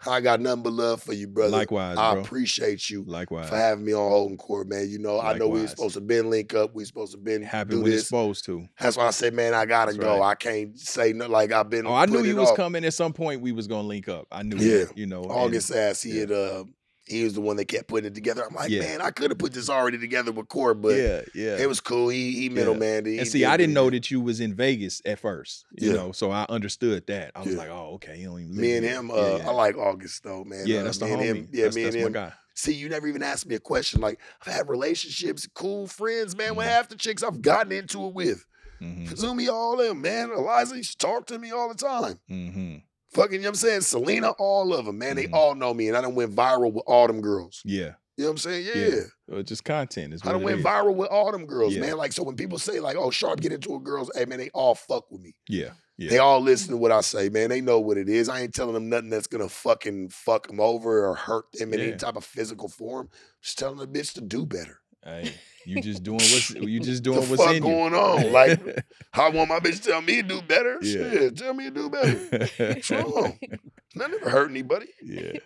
[0.08, 1.52] I got nothing but love for you, brother.
[1.52, 2.22] Likewise, I bro.
[2.24, 3.50] appreciate you Likewise.
[3.50, 4.90] for having me on holding court, man.
[4.90, 6.76] You know, I know we were supposed to been link up.
[6.76, 8.08] We supposed to been Happen this.
[8.08, 8.66] supposed to.
[8.80, 10.20] That's why I said, man, I gotta That's go.
[10.20, 10.32] right.
[10.32, 11.28] I can't say no.
[11.28, 11.88] Like I've been.
[11.88, 12.56] Oh, I knew he was off.
[12.58, 13.42] coming at some point.
[13.42, 14.28] We was gonna link up.
[14.32, 14.86] I knew Yeah.
[14.86, 15.24] that, you know.
[15.24, 16.04] and- August asked.
[16.04, 16.20] He yeah.
[16.22, 16.32] had.
[16.32, 16.64] Uh,
[17.08, 18.44] he was the one that kept putting it together.
[18.48, 18.80] I'm like, Yeah.
[18.82, 21.58] man, I could have put this already together with Core, but yeah, yeah.
[21.58, 22.10] it was cool.
[22.10, 23.06] He he middleman.
[23.06, 25.90] He and see, did I didn't know that you was in Vegas at first, you
[25.90, 25.96] Yeah.
[25.96, 27.32] know, so I understood that.
[27.36, 27.58] I was Yeah.
[27.60, 29.50] like, oh, okay, he don't even Me and him, Yeah, uh, yeah.
[29.50, 30.64] I like August though, man.
[30.66, 31.22] Yeah, Uh, that's the homie.
[31.24, 32.12] him- yeah, that's, me that's and him.
[32.14, 32.34] guy.
[32.58, 34.00] See, you never even asked me a question.
[34.02, 36.56] Like I've had relationships, cool friends, man.
[36.56, 36.70] With Mhm.
[36.70, 38.46] half the chicks I've gotten into it with,
[38.80, 40.32] hmm Kazumi, all them, man.
[40.32, 42.20] Eliza used to talk to me all the time.
[42.28, 42.78] hmm
[43.16, 43.82] Fucking, you know what I'm saying?
[43.82, 45.16] Selena, all of them, man.
[45.16, 45.34] They Mhm.
[45.34, 47.62] all know me, and I done went viral with all them girls.
[47.66, 48.66] Yeah, You know what I'm saying?
[48.74, 49.02] Yeah.
[49.36, 49.42] Yeah.
[49.42, 50.14] Just content.
[50.14, 50.66] Is I done went is.
[50.66, 51.82] viral with all them girls, Yeah.
[51.82, 51.98] man.
[51.98, 54.50] Like, so when people say, like, oh, Sharp, get into a girl's, hey, man, they
[54.54, 55.36] all fuck with me.
[55.50, 56.10] Yeah, yeah.
[56.12, 57.50] They all listen to what I say, man.
[57.50, 58.30] They know what it is.
[58.30, 61.80] I ain't telling them nothing that's gonna fucking fuck them over or hurt them in
[61.82, 63.10] any type of physical form.
[63.42, 64.80] Just telling the bitch to do better.
[65.06, 65.32] Hey,
[65.66, 68.00] you just doing what's you just doing the what's fuck in going you.
[68.00, 68.32] on?
[68.32, 70.80] Like, I want my bitch to tell me to do better.
[70.82, 71.12] Yeah.
[71.12, 72.48] Shit, tell me to do better.
[72.74, 73.40] What's wrong?
[73.98, 74.88] That never hurt anybody.
[75.02, 75.38] yeah.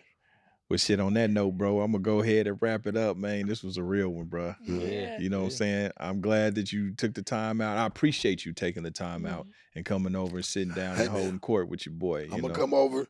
[0.69, 0.99] Well, shit.
[0.99, 3.47] On that note, bro, I'm gonna go ahead and wrap it up, man.
[3.47, 4.55] This was a real one, bro.
[4.63, 5.19] Yeah.
[5.19, 5.91] You know what I'm saying?
[5.97, 7.77] I'm glad that you took the time out.
[7.77, 9.77] I appreciate you taking the time out mm-hmm.
[9.77, 11.21] and coming over and sitting down Hey, and man.
[11.21, 12.23] holding court with your boy.
[12.23, 13.07] You I'm gonna come over.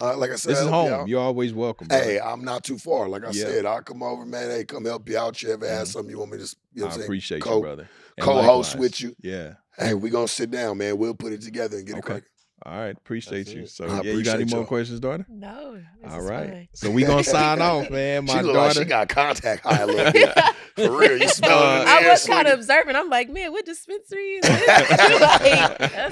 [0.00, 1.08] Uh, like I said, This is help you home.
[1.08, 1.88] You're always welcome.
[1.88, 1.98] Bro.
[1.98, 3.08] Hey, I'm not too far.
[3.08, 3.44] Like I Yeah.
[3.44, 4.50] said, I'll come over, man.
[4.50, 5.42] Hey, come help you out.
[5.42, 5.92] You ever have Mhm.
[5.92, 7.88] something you want me to, you know what I appreciate Co- you, brother.
[8.16, 8.76] And co-host likewise.
[8.80, 9.14] with you.
[9.22, 9.54] Yeah.
[9.76, 10.96] Hey, we gonna sit down, man.
[10.98, 12.28] We'll put it together and get it cracking.
[12.66, 12.96] All right.
[12.96, 13.62] Appreciate That's you.
[13.62, 13.70] it.
[13.70, 14.66] So I yeah, you got any more y'all.
[14.66, 15.24] questions, daughter?
[15.28, 15.48] No.
[15.48, 16.12] All right.
[16.12, 16.48] All is right.
[16.50, 16.68] fun.
[16.74, 18.26] So we gonna sign off, man.
[18.26, 18.52] My she daughter.
[18.52, 20.34] like she got contact high a little bit.
[20.76, 22.96] For real, you smell Uh, it I air, was kind of observing.
[22.96, 24.68] I'm like, man, what dispensary is this?
[25.20, 25.40] like,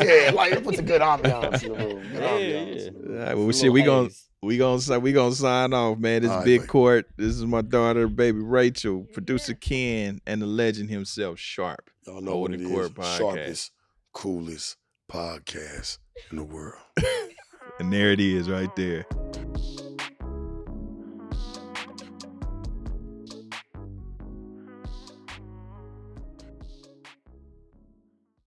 [0.00, 2.02] Yeah, like it puts a good ambiance in the room.
[2.12, 2.84] Good Yeah, ambiance.
[2.84, 2.90] yeah.
[3.20, 4.28] All right, well, It's a shit, we little gonna haze.
[4.42, 6.22] we gonna si- we gonna sign off, man.
[6.22, 6.68] This All right, big man.
[6.68, 7.06] court.
[7.18, 11.90] This is my daughter, baby Rachel, producer Ken, and the legend himself, Sharp.
[12.06, 12.70] Y'all know what Holding it is.
[12.72, 13.18] Court podcast.
[13.18, 13.72] Sharpest,
[14.14, 14.76] coolest
[15.10, 15.98] podcast
[16.30, 16.82] in the world.
[17.78, 19.06] And there it is, right there.